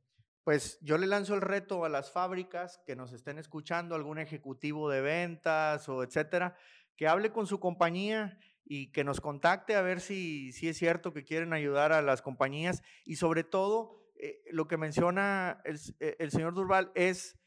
Pues 0.43 0.79
yo 0.81 0.97
le 0.97 1.07
lanzo 1.07 1.33
el 1.33 1.41
reto 1.41 1.85
a 1.85 1.89
las 1.89 2.11
fábricas 2.11 2.79
que 2.85 2.95
nos 2.95 3.13
estén 3.13 3.39
escuchando, 3.39 3.95
algún 3.95 4.19
ejecutivo 4.19 4.89
de 4.89 5.01
ventas 5.01 5.89
o 5.89 6.03
etcétera, 6.03 6.55
que 6.95 7.07
hable 7.07 7.31
con 7.31 7.47
su 7.47 7.59
compañía 7.59 8.37
y 8.63 8.91
que 8.91 9.03
nos 9.03 9.21
contacte 9.21 9.75
a 9.75 9.81
ver 9.81 10.01
si, 10.01 10.51
si 10.51 10.69
es 10.69 10.77
cierto 10.77 11.13
que 11.13 11.23
quieren 11.23 11.53
ayudar 11.53 11.93
a 11.93 12.01
las 12.01 12.21
compañías 12.21 12.83
y 13.05 13.15
sobre 13.15 13.43
todo 13.43 14.05
eh, 14.19 14.43
lo 14.51 14.67
que 14.67 14.77
menciona 14.77 15.61
el, 15.65 15.79
eh, 15.99 16.15
el 16.19 16.31
señor 16.31 16.53
Durval 16.53 16.91
es, 16.93 17.39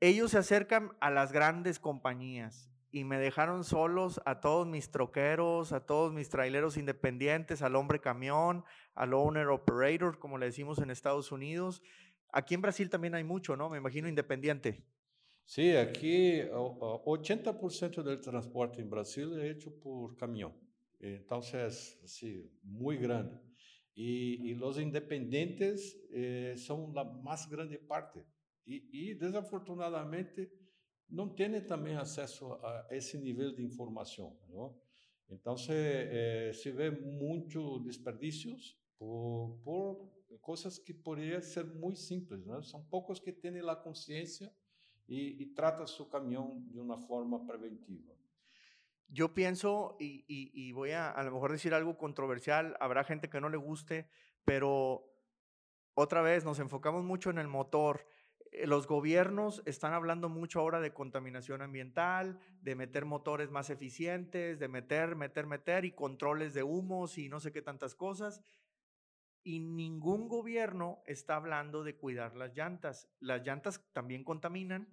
ellos 0.00 0.30
se 0.30 0.38
acercan 0.38 0.96
a 1.00 1.10
las 1.10 1.32
grandes 1.32 1.80
compañías 1.80 2.73
y 2.94 3.02
me 3.02 3.18
dejaron 3.18 3.64
solos 3.64 4.20
a 4.24 4.38
todos 4.38 4.68
mis 4.68 4.88
troqueros, 4.92 5.72
a 5.72 5.84
todos 5.84 6.12
mis 6.12 6.28
traileros 6.28 6.76
independientes, 6.76 7.60
al 7.60 7.74
hombre 7.74 8.00
camión, 8.00 8.62
al 8.94 9.14
owner 9.14 9.48
operator, 9.48 10.20
como 10.20 10.38
le 10.38 10.46
decimos 10.46 10.78
en 10.78 10.92
Estados 10.92 11.32
Unidos. 11.32 11.82
Aquí 12.28 12.54
en 12.54 12.62
Brasil 12.62 12.88
también 12.88 13.16
hay 13.16 13.24
mucho, 13.24 13.56
¿no? 13.56 13.68
Me 13.68 13.78
imagino 13.78 14.06
independiente. 14.06 14.84
Sí, 15.44 15.74
aquí 15.74 16.42
80% 16.42 18.04
del 18.04 18.20
transporte 18.20 18.80
en 18.80 18.88
Brasil 18.88 19.40
es 19.40 19.56
hecho 19.56 19.76
por 19.80 20.16
camión. 20.16 20.54
Entonces, 21.00 22.00
sí, 22.04 22.48
muy 22.62 22.96
grande. 22.96 23.40
Y, 23.92 24.50
y 24.50 24.54
los 24.54 24.78
independientes 24.78 26.00
eh, 26.12 26.54
son 26.56 26.94
la 26.94 27.02
más 27.02 27.50
grande 27.50 27.76
parte. 27.76 28.24
Y, 28.64 29.10
y 29.10 29.14
desafortunadamente, 29.14 30.63
não 31.14 31.28
tem 31.28 31.60
também 31.60 31.96
acesso 31.96 32.52
a 32.54 32.88
esse 32.90 33.16
nível 33.16 33.54
de 33.54 33.62
informação. 33.62 34.36
Não? 34.48 34.76
Então, 35.30 35.56
se, 35.56 35.72
eh, 35.72 36.52
se 36.52 36.70
vê 36.70 36.90
muito 36.90 37.78
desperdícios 37.80 38.76
por, 38.98 39.58
por 39.64 40.14
coisas 40.40 40.78
que 40.78 40.92
poderiam 40.92 41.40
ser 41.40 41.64
muito 41.64 41.98
simples. 41.98 42.44
Não? 42.44 42.62
São 42.62 42.84
poucos 42.84 43.20
que 43.20 43.32
têm 43.32 43.58
a 43.60 43.76
consciência 43.76 44.52
e, 45.08 45.42
e 45.42 45.46
tratam 45.46 45.86
seu 45.86 46.06
de 46.06 46.80
uma 46.80 46.98
forma 46.98 47.46
preventiva. 47.46 48.12
Yo 49.08 49.32
pienso, 49.32 49.96
y, 50.00 50.24
y, 50.26 50.72
voy 50.72 50.90
a 50.92 51.10
a 51.10 51.22
lo 51.22 51.30
mejor 51.30 51.52
decir 51.52 51.72
algo 51.74 51.96
controversial, 51.96 52.74
habrá 52.80 53.04
gente 53.04 53.28
que 53.28 53.40
no 53.40 53.48
le 53.48 53.58
guste, 53.58 54.08
pero 54.44 55.14
otra 55.94 56.22
vez 56.22 56.44
nos 56.44 56.58
enfocamos 56.58 57.04
mucho 57.04 57.30
en 57.30 57.38
el 57.38 57.46
motor 57.46 58.06
los 58.64 58.86
gobiernos 58.86 59.62
están 59.66 59.92
hablando 59.92 60.28
mucho 60.28 60.60
ahora 60.60 60.80
de 60.80 60.92
contaminación 60.92 61.62
ambiental, 61.62 62.38
de 62.62 62.74
meter 62.74 63.04
motores 63.04 63.50
más 63.50 63.70
eficientes, 63.70 64.58
de 64.58 64.68
meter, 64.68 65.16
meter, 65.16 65.46
meter 65.46 65.84
y 65.84 65.92
controles 65.92 66.54
de 66.54 66.62
humos 66.62 67.18
y 67.18 67.28
no 67.28 67.40
sé 67.40 67.52
qué 67.52 67.62
tantas 67.62 67.94
cosas. 67.94 68.40
Y 69.42 69.60
ningún 69.60 70.28
gobierno 70.28 71.02
está 71.06 71.36
hablando 71.36 71.84
de 71.84 71.96
cuidar 71.96 72.36
las 72.36 72.56
llantas. 72.56 73.08
Las 73.20 73.44
llantas 73.44 73.84
también 73.92 74.24
contaminan, 74.24 74.88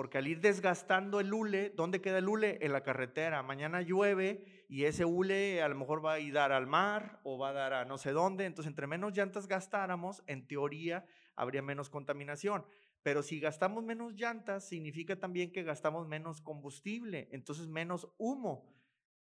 porque 0.00 0.16
al 0.16 0.28
ir 0.28 0.40
desgastando 0.40 1.20
el 1.20 1.30
hule, 1.30 1.74
¿dónde 1.76 2.00
queda 2.00 2.16
el 2.16 2.28
hule? 2.30 2.56
En 2.62 2.72
la 2.72 2.82
carretera. 2.82 3.42
Mañana 3.42 3.82
llueve 3.82 4.64
y 4.66 4.84
ese 4.84 5.04
hule 5.04 5.62
a 5.62 5.68
lo 5.68 5.74
mejor 5.74 6.02
va 6.02 6.14
a 6.14 6.18
ir 6.18 6.38
al 6.38 6.66
mar 6.66 7.20
o 7.22 7.36
va 7.36 7.50
a 7.50 7.52
dar 7.52 7.74
a 7.74 7.84
no 7.84 7.98
sé 7.98 8.12
dónde. 8.12 8.46
Entonces, 8.46 8.70
entre 8.70 8.86
menos 8.86 9.14
llantas 9.14 9.46
gastáramos, 9.46 10.24
en 10.26 10.46
teoría 10.46 11.04
habría 11.36 11.60
menos 11.60 11.90
contaminación. 11.90 12.64
Pero 13.02 13.22
si 13.22 13.40
gastamos 13.40 13.84
menos 13.84 14.14
llantas, 14.14 14.66
significa 14.66 15.20
también 15.20 15.52
que 15.52 15.64
gastamos 15.64 16.08
menos 16.08 16.40
combustible, 16.40 17.28
entonces 17.30 17.68
menos 17.68 18.08
humo. 18.16 18.74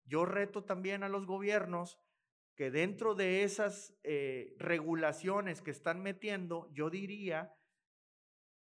Yo 0.05 0.25
reto 0.25 0.63
también 0.63 1.01
a 1.01 1.09
los 1.09 1.25
gobiernos 1.25 1.97
que 2.53 2.69
dentro 2.69 3.15
de 3.15 3.41
esas 3.41 3.97
eh, 4.03 4.53
regulaciones 4.59 5.63
que 5.63 5.71
están 5.71 6.03
metiendo, 6.03 6.69
yo 6.71 6.91
diría 6.91 7.51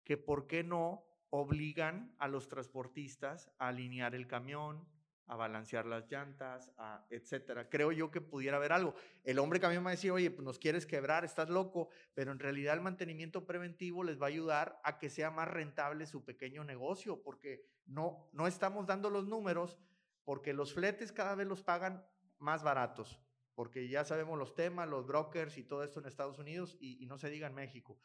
que 0.03 0.17
por 0.17 0.47
qué 0.47 0.63
no 0.63 1.05
obligan 1.29 2.15
a 2.17 2.27
los 2.27 2.47
transportistas 2.47 3.51
a 3.57 3.69
alinear 3.69 4.15
el 4.15 4.27
camión, 4.27 4.87
a 5.29 5.35
balancear 5.35 5.85
las 5.85 6.09
llantas, 6.09 6.71
a 6.77 7.05
etcétera. 7.11 7.69
Creo 7.69 7.91
yo 7.91 8.09
que 8.09 8.19
pudiera 8.19 8.57
haber 8.57 8.71
algo. 8.71 8.95
El 9.23 9.37
hombre 9.37 9.59
me 9.59 9.77
va 9.77 9.89
a 9.89 9.91
decir, 9.91 10.11
oye, 10.11 10.31
pues 10.31 10.43
nos 10.43 10.57
quieres 10.57 10.87
quebrar, 10.87 11.23
estás 11.23 11.49
loco, 11.49 11.89
pero 12.15 12.31
en 12.31 12.39
realidad 12.39 12.73
el 12.73 12.81
mantenimiento 12.81 13.45
preventivo 13.45 14.03
les 14.03 14.19
va 14.19 14.25
a 14.25 14.29
ayudar 14.29 14.81
a 14.83 14.97
que 14.97 15.09
sea 15.09 15.29
más 15.29 15.47
rentable 15.47 16.07
su 16.07 16.25
pequeño 16.25 16.63
negocio, 16.63 17.21
porque 17.21 17.63
no, 17.85 18.27
no 18.33 18.47
estamos 18.47 18.87
dando 18.87 19.11
los 19.11 19.27
números, 19.27 19.77
porque 20.23 20.51
los 20.51 20.73
fletes 20.73 21.11
cada 21.11 21.35
vez 21.35 21.45
los 21.45 21.61
pagan 21.61 22.03
más 22.39 22.63
baratos, 22.63 23.21
porque 23.53 23.87
ya 23.87 24.03
sabemos 24.05 24.39
los 24.39 24.55
temas, 24.55 24.89
los 24.89 25.05
brokers 25.05 25.59
y 25.59 25.63
todo 25.63 25.83
esto 25.83 25.99
en 25.99 26.07
Estados 26.07 26.39
Unidos 26.39 26.75
y, 26.79 27.03
y 27.03 27.05
no 27.05 27.19
se 27.19 27.29
diga 27.29 27.45
en 27.45 27.53
México. 27.53 27.99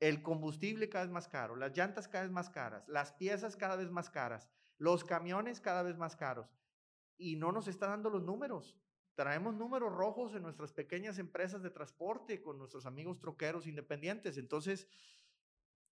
El 0.00 0.22
combustible 0.22 0.88
cada 0.88 1.04
vez 1.04 1.12
más 1.12 1.28
caro, 1.28 1.56
las 1.56 1.76
llantas 1.76 2.08
cada 2.08 2.24
vez 2.24 2.32
más 2.32 2.50
caras, 2.50 2.86
las 2.88 3.12
piezas 3.12 3.56
cada 3.56 3.76
vez 3.76 3.90
más 3.90 4.10
caras 4.10 4.48
los 4.78 5.04
camiones 5.04 5.60
cada 5.60 5.82
vez 5.82 5.98
más 5.98 6.16
caros 6.16 6.56
y 7.16 7.36
no 7.36 7.52
nos 7.52 7.68
está 7.68 7.88
dando 7.88 8.10
los 8.10 8.22
números. 8.22 8.76
Traemos 9.14 9.56
números 9.56 9.92
rojos 9.92 10.34
en 10.36 10.42
nuestras 10.42 10.72
pequeñas 10.72 11.18
empresas 11.18 11.62
de 11.62 11.70
transporte 11.70 12.40
con 12.40 12.56
nuestros 12.56 12.86
amigos 12.86 13.18
troqueros 13.18 13.66
independientes. 13.66 14.38
Entonces, 14.38 14.86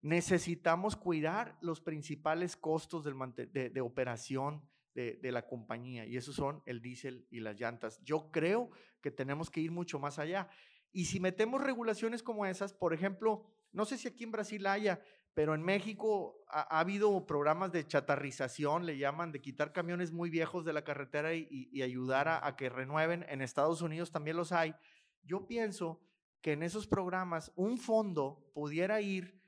necesitamos 0.02 0.96
cuidar 0.96 1.60
los 1.62 1.80
principales 1.80 2.58
costos 2.58 3.04
del 3.04 3.16
de, 3.52 3.70
de, 3.70 3.82
operación 3.82 4.68
de, 4.96 5.20
de, 5.22 5.32
la 5.32 5.46
compañía 5.46 6.08
y 6.08 6.18
esos 6.18 6.36
son 6.36 6.64
el 6.66 6.82
diésel 6.82 7.28
y 7.30 7.42
las 7.42 7.60
llantas. 7.60 8.02
Yo 8.04 8.32
creo 8.32 8.72
que 9.02 9.12
tenemos 9.12 9.52
que 9.52 9.62
ir 9.62 9.72
mucho 9.72 10.00
más 10.00 10.18
allá. 10.18 10.50
Y 10.92 11.06
si 11.06 11.20
metemos 11.20 11.62
regulaciones 11.62 12.24
como 12.24 12.48
esas, 12.48 12.74
por 12.74 12.96
ejemplo, 12.96 13.46
no 13.72 13.86
sé 13.86 13.98
si 13.98 14.08
aquí 14.08 14.24
en 14.24 14.32
Brasil 14.32 14.66
haya, 14.68 15.02
pero 15.34 15.56
en 15.56 15.62
México 15.62 16.44
ha, 16.48 16.80
habido 16.80 17.26
programas 17.26 17.72
de 17.72 17.88
chatarrización, 17.88 18.86
le 18.86 18.98
llaman, 18.98 19.32
de 19.32 19.42
quitar 19.42 19.72
camiones 19.72 20.12
muy 20.12 20.30
viejos 20.30 20.66
de 20.66 20.74
la 20.74 20.84
carretera 20.84 21.34
y, 21.34 21.82
ayudar 21.82 22.28
a, 22.28 22.56
que 22.58 22.70
renueven. 22.70 23.26
En 23.30 23.42
Estados 23.42 23.82
Unidos 23.82 24.12
también 24.12 24.36
los 24.36 24.52
hay. 24.52 24.76
Yo 25.24 25.48
pienso 25.48 26.02
que 26.42 26.54
en 26.54 26.64
esos 26.64 26.88
programas 26.88 27.52
un 27.56 27.78
fondo 27.78 28.52
pudiera 28.54 29.00
ir, 29.00 29.40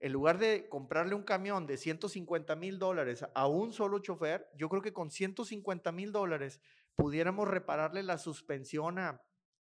en 0.00 0.12
lugar 0.12 0.38
de 0.38 0.68
comprarle 0.68 1.14
un 1.14 1.24
camión 1.24 1.66
de 1.66 1.76
150 1.76 2.54
mil 2.56 2.78
dólares 2.78 3.26
a 3.34 3.46
un 3.48 3.72
solo 3.72 3.98
chofer, 3.98 4.48
yo 4.56 4.68
creo 4.68 4.80
que 4.80 4.92
con 4.92 5.10
150 5.10 5.92
mil 5.92 6.12
dólares 6.12 6.60
pudiéramos 6.94 7.48
repararle 7.48 8.02
la 8.02 8.16
suspensión 8.16 8.98
a 8.98 9.20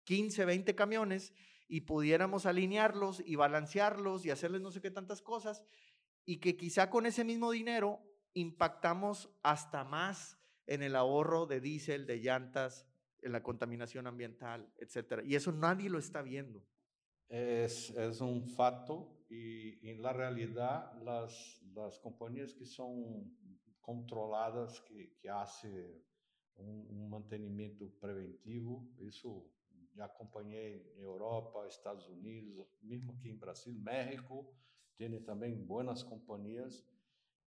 15, 0.04 0.44
20 0.44 0.74
camiones 0.74 1.32
y 1.68 1.82
pudiéramos 1.82 2.46
alinearlos 2.46 3.22
y 3.24 3.36
balancearlos 3.36 4.24
y 4.24 4.30
hacerles 4.30 4.60
no 4.60 4.70
sé 4.70 4.80
qué 4.80 4.90
tantas 4.90 5.22
cosas 5.22 5.64
y 6.24 6.38
que 6.38 6.56
quizá 6.56 6.90
con 6.90 7.06
ese 7.06 7.24
mismo 7.24 7.50
dinero 7.50 8.00
impactamos 8.34 9.30
hasta 9.42 9.84
más 9.84 10.38
en 10.66 10.82
el 10.82 10.96
ahorro 10.96 11.46
de 11.46 11.60
diésel, 11.60 12.06
de 12.06 12.18
llantas, 12.18 12.86
en 13.20 13.32
la 13.32 13.42
contaminación 13.42 14.06
ambiental, 14.06 14.72
etcétera. 14.78 15.22
Y 15.24 15.34
eso 15.34 15.52
nadie 15.52 15.88
lo 15.88 15.98
está 15.98 16.22
viendo. 16.22 16.64
Es, 17.28 17.90
un 18.20 18.46
fato 18.46 19.24
y 19.28 19.88
en 19.88 20.02
la 20.02 20.12
realidad 20.12 20.92
las, 21.02 21.62
las 21.74 21.98
compañías 21.98 22.52
que 22.52 22.66
son 22.66 23.34
controladas, 23.80 24.80
que, 24.82 25.16
que 25.16 25.30
hacen 25.30 26.02
un 26.56 27.08
mantenimiento 27.08 27.90
preventivo, 28.00 28.86
eso 28.98 29.50
já 29.94 30.06
acompanhei 30.06 30.92
Europa, 30.98 31.66
Estados 31.66 32.06
Unidos, 32.08 32.66
mesmo 32.82 33.12
aqui 33.12 33.30
em 33.30 33.36
Brasil, 33.36 33.74
México, 33.74 34.54
tem 34.96 35.20
também 35.22 35.54
boas 35.54 36.02
companhias 36.02 36.84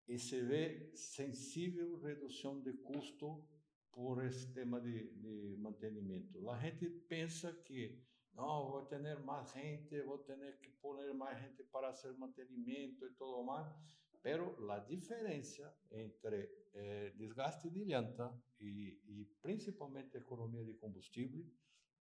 e 0.08 0.20
se 0.20 0.42
vê 0.42 0.92
sensível 0.94 2.00
redução 2.00 2.62
de 2.62 2.74
custo 2.74 3.44
por 3.92 4.24
esse 4.24 4.54
tema 4.54 4.80
de, 4.82 5.10
de 5.14 5.56
mantenimento. 5.58 6.50
A 6.50 6.60
gente 6.60 6.90
pensa 6.90 7.54
que 7.54 8.04
não, 8.34 8.70
vou 8.70 8.86
ter 8.86 9.00
mais 9.20 9.52
gente, 9.54 10.02
vou 10.02 10.18
ter 10.20 10.60
que 10.60 10.70
pôr 10.82 11.14
mais 11.14 11.40
gente 11.40 11.64
para 11.64 11.94
fazer 11.94 12.18
mantenimento 12.18 13.06
e 13.06 13.12
tudo 13.12 13.42
mais, 13.44 13.74
pero 14.22 14.70
a 14.70 14.80
diferença 14.80 15.74
entre 15.90 16.50
eh, 16.74 17.14
desgaste 17.16 17.70
de 17.70 17.86
llanta 17.86 18.38
e, 18.60 19.00
e 19.08 19.26
principalmente 19.42 20.18
economia 20.18 20.66
de 20.66 20.74
combustível 20.74 21.46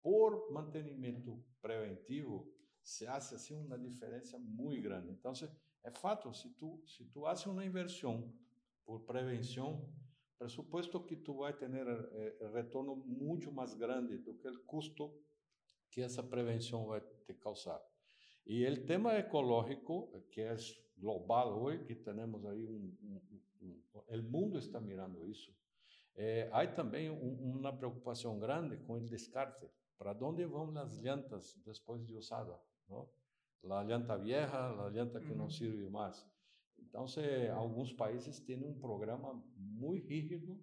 por 0.03 0.51
mantenimento 0.51 1.43
preventivo 1.61 2.53
se 2.83 3.07
hace 3.07 3.33
assim 3.33 3.55
uma 3.55 3.79
diferença 3.79 4.37
muito 4.37 4.83
grande. 4.83 5.09
Então, 5.09 5.31
é 5.83 5.89
fato, 5.89 6.31
se 6.33 6.49
tu 6.49 6.83
se 6.85 7.05
tu 7.05 7.25
haces 7.25 7.45
uma 7.47 7.65
inversão 7.65 8.31
por 8.85 8.99
prevenção, 9.05 9.89
presupuesto 10.37 10.99
que 10.99 11.15
tu 11.15 11.35
vai 11.35 11.53
ter 11.53 11.69
eh, 11.73 12.51
retorno 12.53 12.95
muito 12.95 13.51
mais 13.51 13.73
grande 13.73 14.17
do 14.17 14.33
que 14.33 14.47
o 14.47 14.63
custo 14.65 15.17
que 15.89 16.01
essa 16.01 16.21
prevenção 16.21 16.87
vai 16.87 17.01
te 17.25 17.33
causar. 17.35 17.81
E 18.45 18.67
o 18.67 18.85
tema 18.85 19.15
ecológico, 19.15 20.21
que 20.31 20.41
é 20.41 20.55
global 20.97 21.61
hoje, 21.61 21.85
que 21.85 21.95
temos 21.95 22.45
aí 22.45 22.67
um, 22.67 23.21
um, 23.61 24.21
mundo 24.21 24.57
está 24.57 24.81
mirando 24.81 25.25
isso. 25.25 25.55
Eh, 26.15 26.49
há 26.51 26.67
também 26.67 27.09
uma 27.09 27.71
preocupação 27.71 28.37
grande 28.37 28.77
com 28.77 28.93
o 28.93 28.99
descarte. 28.99 29.65
¿Para 30.03 30.19
dónde 30.19 30.45
van 30.45 30.73
las 30.73 31.01
llantas 31.01 31.57
después 31.63 32.05
de 32.05 32.17
usada? 32.17 32.61
¿no? 32.89 33.09
La 33.61 33.85
llanta 33.85 34.17
vieja, 34.17 34.75
la 34.75 34.89
llanta 34.89 35.21
que 35.21 35.33
no 35.33 35.49
sirve 35.49 35.89
más. 35.89 36.29
Entonces, 36.77 37.49
algunos 37.49 37.93
países 37.93 38.43
tienen 38.43 38.67
un 38.67 38.81
programa 38.81 39.31
muy 39.55 40.01
rígido 40.01 40.57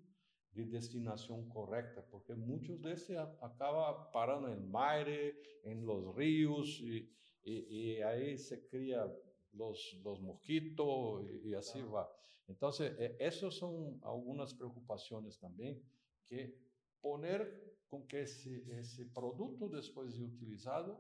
de 0.53 0.67
destinación 0.67 1.49
correcta, 1.49 2.05
porque 2.11 2.35
muchos 2.35 2.83
de 2.83 2.93
estos 2.93 3.17
acaban 3.41 4.11
parando 4.13 4.53
en 4.53 4.71
mar, 4.71 5.09
en 5.09 5.87
los 5.87 6.15
ríos, 6.15 6.79
y, 6.79 7.11
y, 7.43 8.03
ahí 8.03 8.37
se 8.37 8.69
cría 8.69 9.11
los, 9.53 9.99
los 10.05 10.21
mosquitos 10.21 11.25
y, 11.43 11.55
así 11.55 11.81
va. 11.81 12.13
Entonces, 12.47 12.93
eh, 12.99 13.17
esas 13.19 13.55
son 13.55 13.99
algunas 14.03 14.53
preocupaciones 14.53 15.39
también, 15.39 15.83
que 16.29 16.59
poner 17.01 17.70
com 17.91 18.01
que 18.03 18.17
esse, 18.17 18.65
esse 18.79 19.05
produto, 19.07 19.69
depois 19.69 20.15
de 20.15 20.25
utilizado, 20.25 20.97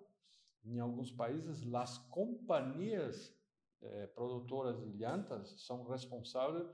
em 0.64 0.78
alguns 0.80 1.12
países, 1.12 1.64
as 1.72 1.96
companhias 2.08 3.34
eh, 3.80 4.06
produtoras 4.08 4.78
de 4.82 4.90
llantas 4.98 5.48
são 5.64 5.84
responsáveis 5.84 6.68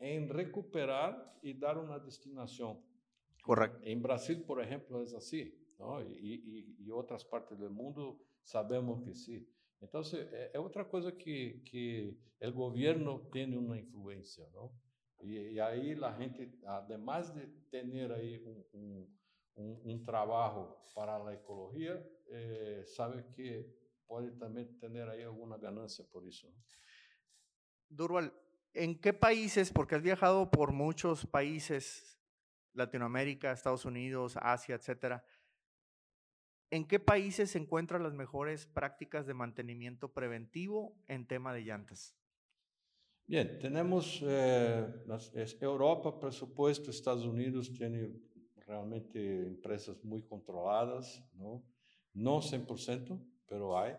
em 0.00 0.26
recuperar 0.26 1.38
e 1.42 1.52
dar 1.52 1.76
uma 1.76 1.98
destinação. 1.98 2.82
Correto. 3.42 3.78
Em 3.82 4.00
Brasil, 4.00 4.42
por 4.44 4.60
exemplo, 4.62 4.98
é 4.98 5.16
assim, 5.16 5.52
não? 5.78 6.00
E, 6.02 6.76
e, 6.78 6.86
e 6.86 6.92
outras 6.92 7.22
partes 7.24 7.56
do 7.58 7.70
mundo 7.70 8.18
sabemos 8.42 9.02
que 9.02 9.14
sim. 9.14 9.46
Então, 9.82 10.00
é, 10.14 10.52
é 10.54 10.60
outra 10.60 10.84
coisa 10.84 11.12
que, 11.12 11.60
que 11.64 12.16
o 12.40 12.52
governo 12.52 13.18
tem 13.30 13.56
uma 13.56 13.78
influência, 13.78 14.48
não? 14.54 14.72
E, 15.20 15.52
e 15.52 15.60
aí 15.60 15.92
a 16.02 16.12
gente, 16.12 16.50
además 16.64 17.30
de 17.30 17.46
ter 17.70 18.12
aí 18.12 18.42
um, 18.46 18.64
um 18.74 19.08
um, 19.56 19.80
um 19.84 20.02
trabalho 20.02 20.74
para 20.94 21.16
a 21.16 21.34
ecologia, 21.34 22.02
eh, 22.28 22.82
sabe 22.86 23.22
que 23.34 23.66
pode 24.06 24.30
também 24.32 24.66
ter 24.78 25.08
aí 25.08 25.24
alguma 25.24 25.58
ganância 25.58 26.04
por 26.04 26.26
isso. 26.26 26.46
Durval, 27.88 28.32
¿en 28.74 28.98
qué 28.98 29.12
países, 29.12 29.72
porque 29.72 29.94
has 29.94 30.02
viajado 30.02 30.50
por 30.50 30.72
muchos 30.72 31.24
países, 31.24 32.18
Latinoamérica, 32.72 33.52
Estados 33.52 33.84
Unidos, 33.84 34.36
Asia, 34.36 34.74
etcétera, 34.74 35.24
¿en 36.70 36.86
qué 36.86 36.98
países 36.98 37.50
se 37.50 37.58
encuentran 37.58 38.02
las 38.02 38.12
mejores 38.12 38.66
prácticas 38.66 39.26
de 39.26 39.34
mantenimiento 39.34 40.12
preventivo 40.12 40.94
en 41.08 41.26
tema 41.26 41.54
de 41.54 41.62
llantas? 41.62 42.14
Bien, 43.28 43.58
tenemos 43.58 44.22
eh, 44.22 44.86
Europa, 45.60 46.20
presupuesto, 46.20 46.90
Estados 46.90 47.24
Unidos 47.24 47.72
tiene 47.72 48.12
realmente 48.66 49.46
empresas 49.46 50.02
muy 50.04 50.22
controladas, 50.22 51.22
¿no? 51.34 51.64
No 52.12 52.40
100%, 52.40 53.18
pero 53.46 53.78
hay 53.78 53.94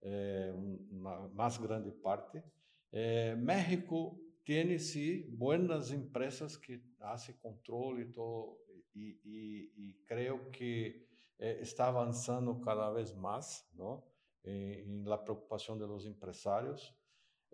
eh, 0.00 0.52
una 0.90 1.28
más 1.34 1.60
grande 1.60 1.92
parte. 1.92 2.42
Eh, 2.90 3.36
México 3.38 4.18
tiene 4.44 4.78
sí 4.78 5.26
buenas 5.30 5.90
empresas 5.92 6.56
que 6.56 6.80
hacen 7.00 7.36
control 7.38 8.00
y 8.00 8.12
todo, 8.12 8.58
y, 8.94 9.20
y, 9.24 9.72
y 9.76 9.94
creo 10.04 10.50
que 10.50 11.06
eh, 11.38 11.58
está 11.60 11.88
avanzando 11.88 12.60
cada 12.60 12.90
vez 12.90 13.14
más, 13.16 13.68
¿no? 13.74 14.04
en 14.48 15.04
la 15.04 15.24
preocupación 15.24 15.76
de 15.76 15.88
los 15.88 16.06
empresarios. 16.06 16.95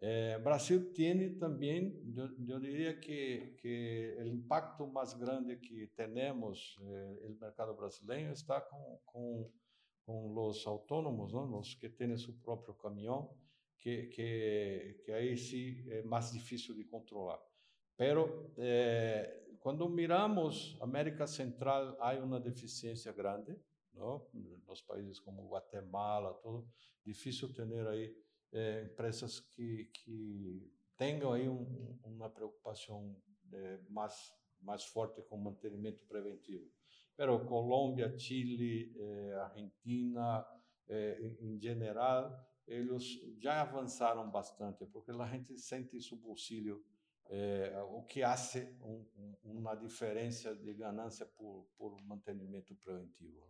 Eh, 0.00 0.38
Brasil 0.40 0.92
tem 0.92 1.38
também, 1.38 1.96
eu, 2.16 2.28
eu 2.48 2.60
diria 2.60 2.98
que, 2.98 3.54
que 3.58 4.16
o 4.18 4.26
impacto 4.26 4.86
mais 4.86 5.14
grande 5.14 5.56
que 5.56 5.86
temos 5.94 6.76
eh, 6.80 7.26
o 7.26 7.38
mercado 7.40 7.72
brasileiro 7.74 8.32
está 8.32 8.60
com, 8.60 9.00
com, 9.06 9.50
com 10.04 10.48
os 10.48 10.66
autônomos, 10.66 11.32
não? 11.32 11.58
os 11.58 11.74
que 11.74 11.88
têm 11.88 12.16
seu 12.16 12.34
próprio 12.42 12.74
caminhão, 12.74 13.32
que, 13.78 14.06
que, 14.08 15.00
que 15.04 15.12
aí 15.12 15.36
sim 15.36 15.88
é 15.88 16.02
mais 16.02 16.32
difícil 16.32 16.74
de 16.74 16.84
controlar. 16.84 17.40
Pero 17.96 18.52
eh, 18.58 19.56
quando 19.60 19.88
miramos 19.88 20.76
América 20.80 21.26
Central, 21.28 21.96
há 22.00 22.12
uma 22.14 22.40
deficiência 22.40 23.12
grande, 23.12 23.56
não? 23.94 24.26
nos 24.66 24.82
países 24.82 25.20
como 25.20 25.48
Guatemala, 25.48 26.34
tudo 26.42 26.68
difícil 27.04 27.52
ter 27.52 27.86
aí 27.86 28.12
é, 28.52 28.82
empresas 28.84 29.40
que, 29.40 29.86
que 29.86 30.70
tenham 30.96 31.32
aí 31.32 31.48
um, 31.48 31.98
uma 32.04 32.28
preocupação 32.28 33.16
é, 33.52 33.80
mais, 33.88 34.32
mais 34.60 34.84
forte 34.84 35.22
com 35.22 35.36
mantenimento 35.36 36.04
preventivo. 36.06 36.70
Pero 37.16 37.44
Colômbia, 37.44 38.18
Chile, 38.18 38.92
eh, 38.98 39.34
Argentina, 39.34 40.44
eh, 40.88 41.36
em 41.40 41.58
geral, 41.60 42.36
eles 42.66 43.04
já 43.38 43.60
avançaram 43.60 44.30
bastante, 44.30 44.86
porque 44.86 45.10
a 45.10 45.26
gente 45.26 45.58
sente 45.58 45.96
isso 45.96 46.16
bolsillo, 46.16 46.82
eh, 47.28 47.80
o 47.90 48.02
que 48.04 48.22
faz 48.22 48.54
um, 48.80 49.06
um, 49.16 49.36
uma 49.44 49.74
diferença 49.74 50.54
de 50.54 50.72
ganância 50.74 51.26
por, 51.26 51.68
por 51.76 52.00
mantenimento 52.02 52.74
preventivo. 52.76 53.46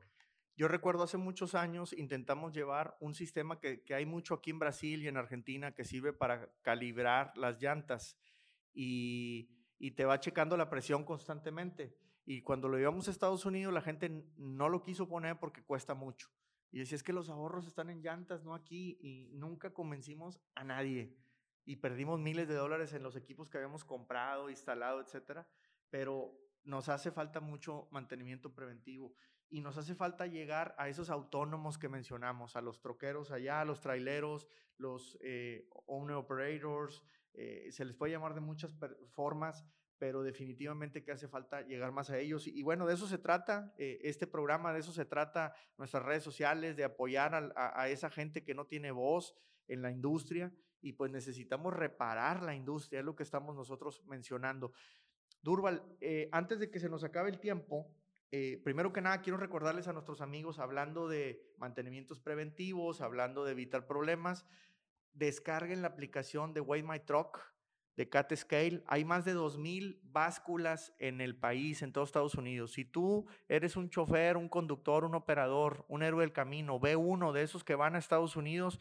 Yo 0.54 0.68
recuerdo 0.68 1.02
hace 1.02 1.16
muchos 1.16 1.54
años 1.54 1.94
intentamos 1.94 2.52
llevar 2.52 2.96
un 3.00 3.14
sistema 3.14 3.58
que, 3.58 3.82
hay 3.94 4.04
mucho 4.04 4.34
aquí 4.34 4.50
en 4.50 4.58
Brasil 4.58 5.02
y 5.02 5.08
en 5.08 5.16
Argentina 5.16 5.74
que 5.74 5.84
sirve 5.84 6.12
para 6.12 6.52
calibrar 6.60 7.36
las 7.36 7.60
llantas 7.60 8.18
y, 8.74 9.48
te 9.96 10.04
va 10.04 10.20
checando 10.20 10.56
la 10.56 10.70
presión 10.70 11.04
constantemente. 11.04 11.96
Y 12.24 12.42
cuando 12.42 12.68
lo 12.68 12.76
llevamos 12.76 13.08
a 13.08 13.10
Estados 13.10 13.44
Unidos, 13.44 13.74
la 13.74 13.80
gente 13.80 14.24
no 14.36 14.68
lo 14.68 14.82
quiso 14.84 15.08
poner 15.08 15.40
porque 15.40 15.64
cuesta 15.64 15.94
mucho. 15.94 16.28
Y 16.70 16.78
decía, 16.78 16.94
es 16.96 17.02
que 17.02 17.12
los 17.12 17.28
ahorros 17.28 17.66
están 17.66 17.90
en 17.90 18.00
llantas, 18.00 18.44
no 18.44 18.54
aquí. 18.54 18.96
Y 19.00 19.30
nunca 19.32 19.74
convencimos 19.74 20.40
a 20.54 20.62
nadie. 20.62 21.16
Y 21.64 21.76
perdimos 21.76 22.20
miles 22.20 22.46
de 22.46 22.54
dólares 22.54 22.92
en 22.92 23.02
los 23.02 23.16
equipos 23.16 23.50
que 23.50 23.58
habíamos 23.58 23.84
comprado, 23.84 24.50
instalado, 24.50 25.00
etcétera. 25.00 25.48
Pero 25.90 26.38
nos 26.62 26.88
hace 26.88 27.10
falta 27.10 27.40
mucho 27.40 27.88
mantenimiento 27.90 28.54
preventivo 28.54 29.16
y 29.52 29.60
nos 29.60 29.76
hace 29.76 29.94
falta 29.94 30.26
llegar 30.26 30.74
a 30.78 30.88
esos 30.88 31.10
autónomos 31.10 31.76
que 31.76 31.90
mencionamos, 31.90 32.56
a 32.56 32.62
los 32.62 32.80
troqueros 32.80 33.30
allá, 33.30 33.60
a 33.60 33.66
los 33.66 33.80
traileros, 33.80 34.48
los 34.78 35.18
eh, 35.20 35.68
owner 35.86 36.16
operators, 36.16 37.02
eh, 37.34 37.68
se 37.70 37.84
les 37.84 37.94
puede 37.94 38.12
llamar 38.12 38.34
de 38.34 38.40
muchas 38.40 38.74
formas, 39.10 39.66
pero 39.98 40.22
definitivamente 40.22 41.04
que 41.04 41.12
hace 41.12 41.28
falta 41.28 41.60
llegar 41.60 41.92
más 41.92 42.08
a 42.08 42.18
ellos. 42.18 42.46
Y, 42.46 42.62
bueno, 42.62 42.86
de 42.86 42.94
eso 42.94 43.06
se 43.06 43.18
trata 43.18 43.74
eh, 43.76 44.00
este 44.04 44.26
programa, 44.26 44.72
de 44.72 44.80
eso 44.80 44.90
se 44.90 45.04
trata 45.04 45.54
nuestras 45.76 46.02
redes 46.02 46.24
sociales, 46.24 46.74
de 46.74 46.84
apoyar 46.84 47.34
a, 47.34 47.78
a, 47.78 47.90
esa 47.90 48.08
gente 48.08 48.44
que 48.44 48.54
no 48.54 48.66
tiene 48.66 48.90
voz 48.90 49.34
en 49.68 49.82
la 49.82 49.90
industria 49.90 50.50
y 50.80 50.94
pues 50.94 51.12
necesitamos 51.12 51.74
reparar 51.74 52.42
la 52.42 52.54
industria, 52.54 53.00
es 53.00 53.04
lo 53.04 53.14
que 53.14 53.22
estamos 53.22 53.54
nosotros 53.54 54.02
mencionando. 54.06 54.72
Durval, 55.42 55.82
antes 56.30 56.58
de 56.58 56.70
que 56.70 56.80
se 56.80 56.88
nos 56.88 57.04
acabe 57.04 57.28
el 57.28 57.38
tiempo, 57.38 57.92
eh, 58.32 58.58
primero 58.64 58.94
que 58.94 59.02
nada, 59.02 59.20
quiero 59.20 59.36
recordarles 59.36 59.88
a 59.88 59.92
nuestros 59.92 60.22
amigos, 60.22 60.58
hablando 60.58 61.06
de 61.06 61.52
mantenimientos 61.58 62.18
preventivos, 62.18 63.02
hablando 63.02 63.44
de 63.44 63.52
evitar 63.52 63.86
problemas, 63.86 64.46
descarguen 65.12 65.82
la 65.82 65.88
aplicación 65.88 66.54
de 66.54 66.62
Way 66.62 66.82
My 66.82 66.98
Truck. 67.00 67.38
de 67.94 68.08
Cat 68.08 68.34
Scale. 68.34 68.82
Hay 68.86 69.04
más 69.04 69.26
de 69.26 69.36
2.000 69.36 70.00
básculas 70.02 70.94
en 70.98 71.20
el 71.20 71.36
país, 71.36 71.82
en 71.82 71.92
todos 71.92 72.08
Estados 72.08 72.36
Unidos. 72.36 72.72
Si 72.72 72.86
tú 72.86 73.26
eres 73.50 73.76
un 73.76 73.90
chofer, 73.90 74.38
un 74.38 74.48
conductor, 74.48 75.04
un 75.04 75.14
operador, 75.14 75.84
un 75.88 76.02
héroe 76.02 76.22
del 76.22 76.32
camino, 76.32 76.80
ve 76.80 76.96
uno 76.96 77.34
de 77.34 77.42
esos 77.42 77.64
que 77.64 77.74
van 77.74 77.94
a 77.94 77.98
Estados 77.98 78.34
Unidos 78.34 78.80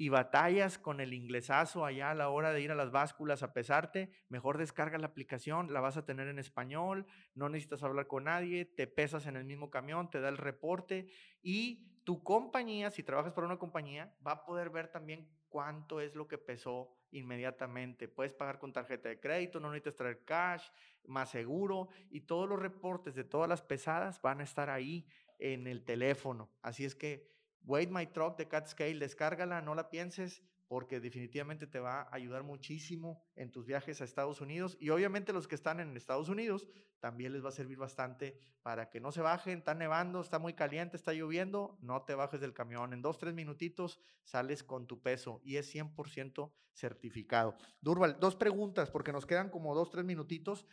y 0.00 0.08
batallas 0.08 0.78
con 0.78 0.98
el 1.02 1.12
inglesazo 1.12 1.84
allá 1.84 2.10
a 2.10 2.14
la 2.14 2.30
hora 2.30 2.54
de 2.54 2.62
ir 2.62 2.70
a 2.70 2.74
las 2.74 2.90
básculas 2.90 3.42
a 3.42 3.52
pesarte, 3.52 4.10
mejor 4.30 4.56
descarga 4.56 4.96
la 4.96 5.08
aplicación, 5.08 5.74
la 5.74 5.82
vas 5.82 5.98
a 5.98 6.06
tener 6.06 6.26
en 6.28 6.38
español, 6.38 7.04
no 7.34 7.50
necesitas 7.50 7.82
hablar 7.82 8.06
con 8.06 8.24
nadie, 8.24 8.64
te 8.64 8.86
pesas 8.86 9.26
en 9.26 9.36
el 9.36 9.44
mismo 9.44 9.68
camión, 9.68 10.08
te 10.08 10.22
da 10.22 10.30
el 10.30 10.38
reporte 10.38 11.10
y 11.42 12.00
tu 12.04 12.24
compañía, 12.24 12.90
si 12.90 13.02
trabajas 13.02 13.34
para 13.34 13.46
una 13.46 13.58
compañía, 13.58 14.10
va 14.26 14.32
a 14.32 14.44
poder 14.46 14.70
ver 14.70 14.88
también 14.88 15.28
cuánto 15.50 16.00
es 16.00 16.14
lo 16.14 16.26
que 16.26 16.38
pesó 16.38 16.96
inmediatamente. 17.10 18.08
Puedes 18.08 18.32
pagar 18.32 18.58
con 18.58 18.72
tarjeta 18.72 19.10
de 19.10 19.20
crédito, 19.20 19.60
no 19.60 19.68
necesitas 19.68 19.96
traer 19.96 20.24
cash, 20.24 20.66
más 21.04 21.28
seguro 21.28 21.88
y 22.08 22.22
todos 22.22 22.48
los 22.48 22.58
reportes 22.58 23.14
de 23.14 23.24
todas 23.24 23.50
las 23.50 23.60
pesadas 23.60 24.22
van 24.22 24.40
a 24.40 24.44
estar 24.44 24.70
ahí 24.70 25.06
en 25.38 25.66
el 25.66 25.84
teléfono. 25.84 26.50
Así 26.62 26.86
es 26.86 26.94
que 26.94 27.28
Wait 27.62 27.90
My 27.90 28.06
Truck 28.06 28.36
de 28.36 28.48
Cat 28.48 28.66
Scale, 28.68 28.98
descárgala, 28.98 29.60
no 29.60 29.74
la 29.74 29.90
pienses 29.90 30.42
porque 30.70 31.00
definitivamente 31.00 31.66
te 31.66 31.80
va 31.80 32.02
a 32.02 32.14
ayudar 32.14 32.44
muchísimo 32.44 33.20
en 33.34 33.50
tus 33.50 33.66
viajes 33.66 34.00
a 34.00 34.04
Estados 34.04 34.40
Unidos 34.40 34.76
y 34.78 34.90
obviamente 34.90 35.32
los 35.32 35.48
que 35.48 35.56
están 35.56 35.80
en 35.80 35.96
Estados 35.96 36.28
Unidos 36.28 36.68
también 37.00 37.32
les 37.32 37.44
va 37.44 37.48
a 37.48 37.52
servir 37.52 37.76
bastante 37.76 38.38
para 38.62 38.88
que 38.88 39.00
no 39.00 39.10
se 39.10 39.20
bajen, 39.20 39.58
está 39.58 39.74
nevando, 39.74 40.20
está 40.20 40.38
muy 40.38 40.54
caliente, 40.54 40.96
está 40.96 41.12
lloviendo, 41.12 41.76
no 41.80 42.02
te 42.02 42.14
bajes 42.14 42.40
del 42.40 42.54
camión, 42.54 42.92
en 42.92 43.02
dos, 43.02 43.18
tres 43.18 43.34
minutitos 43.34 43.98
sales 44.22 44.62
con 44.62 44.86
tu 44.86 45.02
peso 45.02 45.40
y 45.42 45.56
es 45.56 45.74
100% 45.74 46.52
certificado. 46.72 47.56
Durval, 47.80 48.20
dos 48.20 48.36
preguntas 48.36 48.92
porque 48.92 49.10
nos 49.10 49.26
quedan 49.26 49.50
como 49.50 49.74
dos, 49.74 49.90
tres 49.90 50.04
minutitos. 50.04 50.66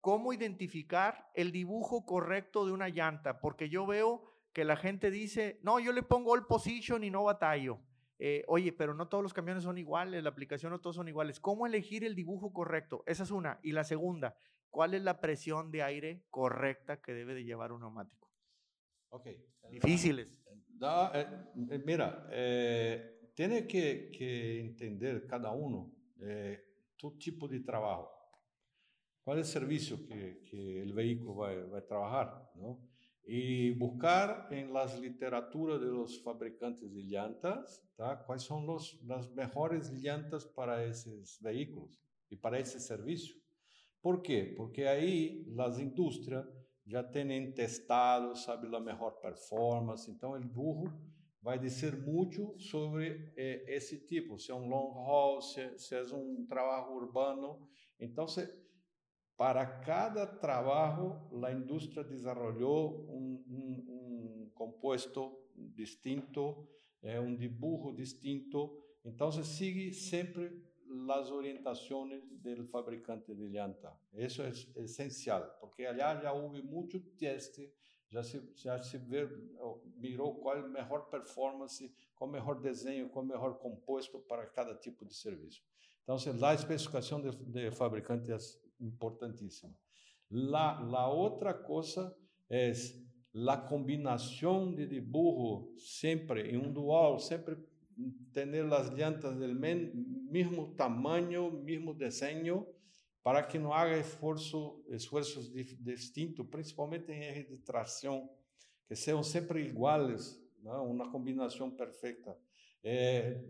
¿Cómo 0.00 0.32
identificar 0.32 1.30
el 1.34 1.52
dibujo 1.52 2.04
correcto 2.04 2.66
de 2.66 2.72
una 2.72 2.88
llanta? 2.88 3.40
Porque 3.40 3.68
yo 3.68 3.86
veo 3.86 4.35
que 4.56 4.64
la 4.64 4.76
gente 4.76 5.10
dice, 5.10 5.60
no, 5.62 5.78
yo 5.80 5.92
le 5.92 6.02
pongo 6.02 6.32
all 6.32 6.46
position 6.46 7.04
y 7.04 7.10
no 7.10 7.24
batallo. 7.24 7.78
Eh, 8.18 8.42
oye, 8.48 8.72
pero 8.72 8.94
no 8.94 9.06
todos 9.06 9.22
los 9.22 9.34
camiones 9.34 9.64
son 9.64 9.76
iguales, 9.76 10.22
la 10.22 10.30
aplicación 10.30 10.72
no 10.72 10.80
todos 10.80 10.96
son 10.96 11.08
iguales. 11.08 11.40
¿Cómo 11.40 11.66
elegir 11.66 12.04
el 12.04 12.14
dibujo 12.14 12.54
correcto? 12.54 13.02
Esa 13.04 13.24
es 13.24 13.30
una. 13.30 13.60
Y 13.62 13.72
la 13.72 13.84
segunda, 13.84 14.34
¿cuál 14.70 14.94
es 14.94 15.02
la 15.02 15.20
presión 15.20 15.70
de 15.70 15.82
aire 15.82 16.24
correcta 16.30 17.02
que 17.02 17.12
debe 17.12 17.34
de 17.34 17.44
llevar 17.44 17.70
un 17.70 17.82
neumático? 17.82 18.30
Ok. 19.10 19.28
Difíciles. 19.70 20.34
No, 20.78 21.14
eh, 21.14 21.26
eh, 21.72 21.82
mira, 21.84 22.26
tiene 23.34 23.66
que, 23.66 24.10
que, 24.10 24.58
entender 24.58 25.26
cada 25.26 25.50
uno 25.50 25.92
tu 26.96 27.18
tipo 27.18 27.46
de 27.46 27.60
trabajo. 27.60 28.10
¿Cuál 29.22 29.40
es 29.40 29.48
el 29.48 29.60
servicio 29.60 29.98
que, 30.06 30.42
que 30.46 30.80
el 30.80 30.94
vehículo 30.94 31.36
va, 31.36 31.54
va 31.66 31.78
a 31.80 31.84
trabajar? 31.84 32.50
¿no? 32.54 32.95
Y 33.26 33.72
buscar 33.72 34.46
en 34.52 34.72
las 34.72 35.00
literaturas 35.00 35.80
de 35.80 35.88
los 35.88 36.22
fabricantes 36.22 36.94
de 36.94 37.02
llantas, 37.02 37.84
¿tá? 37.96 38.24
cuáles 38.24 38.44
son 38.44 38.64
los, 38.64 39.02
las 39.02 39.28
mejores 39.32 39.90
llantas 39.90 40.46
para 40.46 40.84
esos 40.84 41.40
vehículos 41.40 42.00
y 42.28 42.36
para 42.36 42.60
ese 42.60 42.78
servicio. 42.78 43.34
¿Por 44.00 44.22
qué? 44.22 44.54
Porque 44.56 44.86
ahí 44.86 45.44
las 45.48 45.80
industrias 45.80 46.46
ya 46.84 47.10
tienen 47.10 47.52
testado, 47.52 48.36
sabe 48.36 48.68
la 48.68 48.78
mejor 48.78 49.18
performance, 49.20 50.08
então 50.08 50.36
el 50.36 50.44
burro 50.44 50.92
vai 51.42 51.58
dizer 51.58 51.96
muito 51.96 52.58
sobre 52.58 53.32
eh, 53.36 53.64
esse 53.68 53.98
tipo, 53.98 54.38
se 54.38 54.50
é 54.50 54.54
um 54.54 54.68
long 54.68 54.92
haul, 54.94 55.40
se, 55.40 55.78
se 55.78 55.94
é 55.94 56.02
um 56.14 56.44
trabalho 56.44 56.94
urbano. 56.94 57.68
Então, 58.00 58.26
se, 58.26 58.52
para 59.36 59.80
cada 59.80 60.38
trabajo, 60.38 61.28
la 61.32 61.52
industria 61.52 62.02
desarrolló 62.02 62.88
un, 62.88 63.44
un, 63.48 63.84
un 63.88 64.50
compuesto 64.54 65.50
distinto, 65.54 66.68
eh, 67.02 67.18
un 67.18 67.36
dibujo 67.36 67.92
distinto. 67.92 68.78
Entonces 69.04 69.46
sigue 69.46 69.92
siempre 69.92 70.52
las 70.88 71.30
orientaciones 71.30 72.22
del 72.42 72.66
fabricante 72.66 73.34
de 73.34 73.48
llanta. 73.48 73.98
Eso 74.12 74.44
es 74.44 74.74
esencial, 74.76 75.52
porque 75.60 75.86
allá 75.86 76.22
ya 76.22 76.32
hubo 76.32 76.50
mucho 76.62 77.00
teste, 77.18 77.74
ya 78.08 78.22
se, 78.22 78.54
ya 78.54 78.82
se 78.82 78.98
ve, 78.98 79.28
miró 79.96 80.32
cuál 80.34 80.68
mejor 80.70 81.10
performance, 81.10 81.92
cuál 82.14 82.30
mejor 82.30 82.62
diseño, 82.62 83.10
cuál 83.10 83.26
mejor 83.26 83.58
compuesto 83.58 84.22
para 84.26 84.50
cada 84.50 84.78
tipo 84.80 85.04
de 85.04 85.12
servicio. 85.12 85.64
Entonces, 86.00 86.40
la 86.40 86.54
especificación 86.54 87.20
de, 87.20 87.32
de 87.32 87.70
fabricante 87.72 88.32
es 88.32 88.62
importantísima. 88.78 89.74
La, 90.28 90.80
la 90.90 91.08
otra 91.08 91.62
cosa 91.62 92.14
es 92.48 93.02
la 93.32 93.64
combinación 93.66 94.74
de 94.74 94.86
dibujo 94.86 95.70
siempre 95.76 96.50
en 96.50 96.60
un 96.60 96.72
dual, 96.72 97.20
siempre 97.20 97.56
tener 98.32 98.64
las 98.64 98.92
llantas 98.92 99.38
del 99.38 99.54
mismo 99.54 100.74
tamaño, 100.74 101.50
mismo 101.50 101.94
diseño, 101.94 102.66
para 103.22 103.46
que 103.46 103.58
no 103.58 103.74
haga 103.74 103.96
esfuerzo, 103.96 104.82
esfuerzos 104.88 105.52
distintos, 105.52 106.46
principalmente 106.46 107.14
en 107.14 107.22
eje 107.22 107.44
de 107.44 107.58
tracción, 107.58 108.30
que 108.86 108.94
sean 108.94 109.24
siempre 109.24 109.62
iguales, 109.62 110.40
¿no? 110.62 110.84
una 110.84 111.10
combinación 111.10 111.76
perfecta. 111.76 112.36
Eh, 112.82 113.44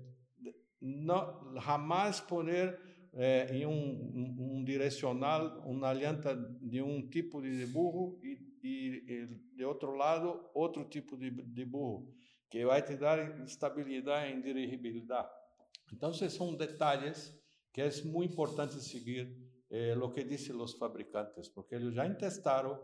no, 0.80 1.52
jamás 1.60 2.22
poner 2.22 2.80
eh, 3.18 3.46
em 3.50 3.64
um, 3.64 4.58
um, 4.58 4.62
direcional, 4.62 5.62
uma 5.66 5.90
llanta 5.92 6.36
de 6.60 6.82
um 6.82 7.08
tipo 7.08 7.40
de 7.40 7.64
burro 7.66 8.20
e, 8.22 8.38
e, 8.62 9.04
e, 9.08 9.26
de 9.56 9.64
outro 9.64 9.94
lado 9.94 10.50
outro 10.54 10.84
tipo 10.84 11.16
de, 11.16 11.30
de 11.30 11.64
burro, 11.64 12.14
que 12.50 12.66
vai 12.66 12.82
te 12.82 12.94
dar 12.94 13.42
estabilidade 13.42 14.32
e 14.32 14.42
dirigibilidade. 14.42 15.30
Então, 15.90 16.12
são 16.12 16.54
detalhes 16.54 17.34
que 17.72 17.80
é 17.80 17.90
muito 18.04 18.32
importante 18.32 18.74
seguir 18.82 19.34
eh, 19.70 19.96
o 19.96 20.10
que 20.10 20.22
dizem 20.22 20.54
os 20.56 20.74
fabricantes, 20.74 21.48
porque 21.48 21.74
eles 21.74 21.94
já 21.94 22.12
testaram, 22.14 22.78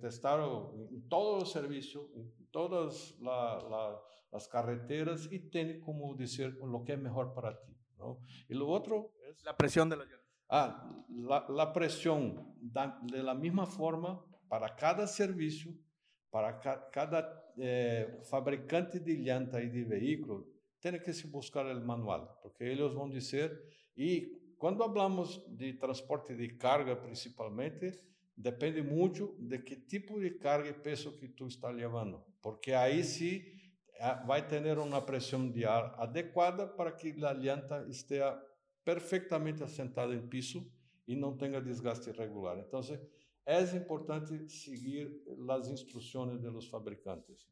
testaram 0.00 0.86
em 0.90 1.00
todo 1.00 1.42
o 1.42 1.46
serviço, 1.46 2.10
em 2.14 2.30
todas 2.52 3.18
la, 3.20 3.56
la, 3.62 4.02
as 4.32 4.46
carreteras 4.46 5.26
e 5.32 5.38
tem 5.38 5.80
como 5.80 6.14
dizer 6.14 6.58
o 6.60 6.84
que 6.84 6.92
é 6.92 6.96
melhor 6.96 7.32
para 7.32 7.54
ti. 7.54 7.74
¿no? 7.98 8.20
Y 8.48 8.54
lo 8.54 8.68
otro 8.68 9.15
es... 9.28 9.44
La 9.44 9.56
presión 9.56 9.88
de 9.88 9.96
las 9.96 10.06
llantas. 10.06 10.26
Ah, 10.48 11.04
la, 11.08 11.46
la 11.48 11.72
presión 11.72 12.54
da, 12.60 13.00
de 13.02 13.22
la 13.22 13.34
misma 13.34 13.66
forma 13.66 14.24
para 14.48 14.74
cada 14.76 15.06
servicio, 15.06 15.72
para 16.30 16.60
ca, 16.60 16.88
cada 16.90 17.52
eh, 17.56 18.20
fabricante 18.30 19.00
de 19.00 19.14
llanta 19.14 19.60
y 19.60 19.68
de 19.68 19.84
vehículo, 19.84 20.46
tiene 20.78 21.02
que 21.02 21.12
se 21.12 21.26
buscar 21.26 21.66
el 21.66 21.80
manual, 21.80 22.28
porque 22.42 22.70
ellos 22.70 22.94
van 22.94 23.10
a 23.10 23.14
decir, 23.14 23.50
y 23.96 24.54
cuando 24.56 24.84
hablamos 24.84 25.42
de 25.48 25.72
transporte 25.72 26.36
de 26.36 26.56
carga 26.56 27.00
principalmente, 27.00 28.00
depende 28.36 28.82
mucho 28.82 29.34
de 29.38 29.64
qué 29.64 29.76
tipo 29.76 30.18
de 30.20 30.38
carga 30.38 30.68
y 30.68 30.74
peso 30.74 31.18
que 31.18 31.30
tú 31.30 31.46
estás 31.48 31.74
llevando, 31.74 32.24
porque 32.40 32.74
ahí 32.74 33.02
sí 33.02 33.52
vai 34.26 34.46
ter 34.46 34.78
uma 34.78 35.00
pressão 35.00 35.50
de 35.50 35.64
ar 35.64 35.94
adequada 35.98 36.66
para 36.66 36.92
que 36.92 37.14
a 37.24 37.32
llanta 37.32 37.86
esteja 37.88 38.38
perfeitamente 38.86 39.64
assentada 39.64 40.14
em 40.14 40.28
piso 40.28 40.64
e 41.08 41.16
não 41.16 41.36
tenha 41.36 41.60
desgaste 41.60 42.08
irregular. 42.08 42.56
Então, 42.60 42.80
é 43.44 43.60
importante 43.76 44.48
seguir 44.48 45.24
as 45.50 45.68
instruções 45.68 46.40
dos 46.40 46.68
fabricantes. 46.68 47.48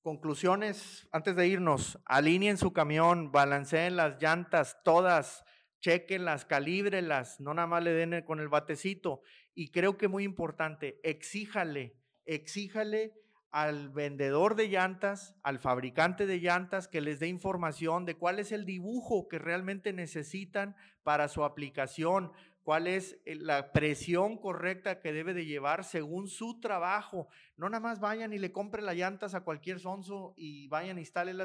Conclusiones, 0.00 1.06
antes 1.12 1.36
de 1.36 1.46
irnos, 1.46 1.98
alineen 2.06 2.56
su 2.56 2.72
camión, 2.72 3.30
balanceen 3.30 3.96
las 3.96 4.20
llantas 4.20 4.82
todas, 4.82 5.44
chequenlas, 5.78 6.46
calíbrelas, 6.46 7.38
no 7.38 7.52
nada 7.52 7.68
más 7.68 7.84
le 7.84 7.92
den 7.92 8.24
con 8.24 8.40
el 8.40 8.48
batecito. 8.48 9.20
Y 9.54 9.70
creo 9.72 9.98
que 9.98 10.08
muy 10.08 10.24
importante, 10.24 10.98
exíjale, 11.02 11.98
exíjale 12.24 13.12
al 13.52 13.90
vendedor 13.90 14.56
de 14.56 14.68
llantas, 14.68 15.36
al 15.42 15.58
fabricante 15.58 16.26
de 16.26 16.40
llantas, 16.40 16.88
que 16.88 17.02
les 17.02 17.20
dé 17.20 17.28
información 17.28 18.06
de 18.06 18.16
cuál 18.16 18.38
es 18.38 18.50
el 18.50 18.64
dibujo 18.64 19.28
que 19.28 19.38
realmente 19.38 19.92
necesitan 19.92 20.74
para 21.02 21.28
su 21.28 21.44
aplicación, 21.44 22.32
cuál 22.62 22.86
es 22.86 23.18
eh, 23.26 23.34
la 23.34 23.72
presión 23.72 24.38
correcta 24.38 25.00
que 25.00 25.12
debe 25.12 25.34
de 25.34 25.44
llevar 25.44 25.84
según 25.84 26.28
su 26.28 26.60
trabajo. 26.60 27.28
No 27.58 27.68
nada 27.68 27.80
más 27.80 28.00
vayan 28.00 28.32
y 28.32 28.38
le 28.38 28.52
compren 28.52 28.86
las 28.86 28.96
llantas 28.96 29.34
a 29.34 29.44
cualquier 29.44 29.80
sonso 29.80 30.32
y 30.34 30.66
vayan 30.68 30.98
a 30.98 31.02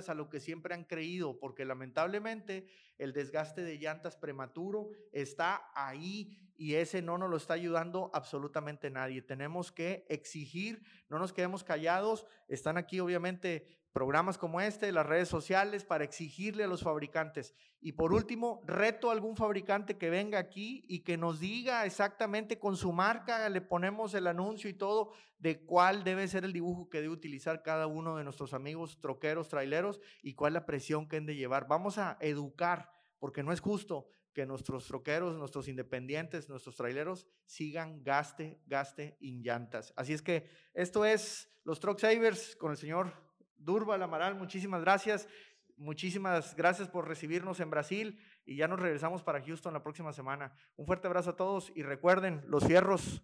a 0.09 0.13
lo 0.13 0.29
que 0.29 0.39
siempre 0.39 0.73
han 0.73 0.85
creído, 0.85 1.37
porque 1.39 1.65
lamentablemente 1.65 2.67
el 2.97 3.11
desgaste 3.11 3.63
de 3.63 3.77
llantas 3.79 4.15
prematuro 4.15 4.89
está 5.11 5.69
ahí 5.75 6.37
y 6.57 6.75
ese 6.75 7.01
no 7.01 7.17
nos 7.17 7.29
lo 7.29 7.37
está 7.37 7.53
ayudando 7.53 8.09
absolutamente 8.13 8.89
nadie. 8.89 9.21
Tenemos 9.21 9.71
que 9.71 10.05
exigir, 10.09 10.83
no 11.07 11.19
nos 11.19 11.31
quedemos 11.31 11.63
callados. 11.63 12.25
Están 12.47 12.77
aquí 12.77 12.99
obviamente 12.99 13.67
programas 13.93 14.37
como 14.37 14.61
este, 14.61 14.91
las 14.91 15.07
redes 15.07 15.27
sociales, 15.27 15.83
para 15.83 16.03
exigirle 16.03 16.63
a 16.63 16.67
los 16.67 16.83
fabricantes. 16.83 17.55
Y 17.81 17.93
por 17.93 18.13
último, 18.13 18.61
reto 18.65 19.09
a 19.09 19.13
algún 19.13 19.35
fabricante 19.35 19.97
que 19.97 20.11
venga 20.11 20.37
aquí 20.37 20.85
y 20.87 20.99
que 20.99 21.17
nos 21.17 21.39
diga 21.39 21.85
exactamente 21.85 22.59
con 22.59 22.75
su 22.75 22.91
marca, 22.91 23.49
le 23.49 23.61
ponemos 23.61 24.13
el 24.13 24.27
anuncio 24.27 24.69
y 24.69 24.75
todo, 24.75 25.13
de 25.39 25.65
cuál 25.65 26.03
debe 26.03 26.27
ser 26.27 26.43
el 26.43 26.53
dibujo 26.53 26.89
que 26.89 27.01
debe 27.01 27.13
utilizar 27.13 27.63
cada 27.63 27.87
uno 27.87 28.17
de 28.17 28.23
nuestros 28.23 28.53
amigos 28.53 28.99
troqueros, 29.01 29.49
traileros 29.49 29.99
y 30.21 30.33
cuál 30.35 30.53
la 30.53 30.65
presión 30.65 31.07
que 31.07 31.17
han 31.17 31.25
de 31.25 31.35
llevar. 31.35 31.67
Vamos 31.67 31.97
a 31.97 32.17
educar, 32.19 32.91
porque 33.19 33.41
no 33.41 33.51
es 33.51 33.61
justo 33.61 34.07
que 34.37 34.45
nuestros 34.45 34.85
troqueros, 34.85 35.35
nuestros 35.35 35.67
independientes, 35.67 36.47
nuestros 36.47 36.75
traileros 36.75 37.25
sigan 37.47 38.03
gaste, 38.03 38.61
gaste 38.67 39.17
en 39.19 39.41
llantas. 39.41 39.95
Así 39.95 40.13
es 40.13 40.21
que 40.21 40.47
esto 40.75 41.05
es 41.05 41.51
los 41.63 41.79
Truck 41.79 41.97
Savers 41.97 42.55
con 42.55 42.69
el 42.69 42.77
señor 42.77 43.11
Durval 43.57 44.03
Amaral. 44.03 44.35
Muchísimas 44.35 44.81
gracias. 44.81 45.27
Muchísimas 45.75 46.55
gracias 46.55 46.87
por 46.87 47.07
recibirnos 47.07 47.59
en 47.61 47.71
Brasil 47.71 48.19
y 48.45 48.57
ya 48.57 48.67
nos 48.67 48.79
regresamos 48.79 49.23
para 49.23 49.41
Houston 49.41 49.73
la 49.73 49.81
próxima 49.81 50.13
semana. 50.13 50.53
Un 50.75 50.85
fuerte 50.85 51.07
abrazo 51.07 51.31
a 51.31 51.35
todos 51.35 51.71
y 51.73 51.81
recuerden, 51.81 52.43
los 52.45 52.63
fierros 52.63 53.23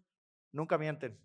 nunca 0.52 0.80
mienten. 0.80 1.20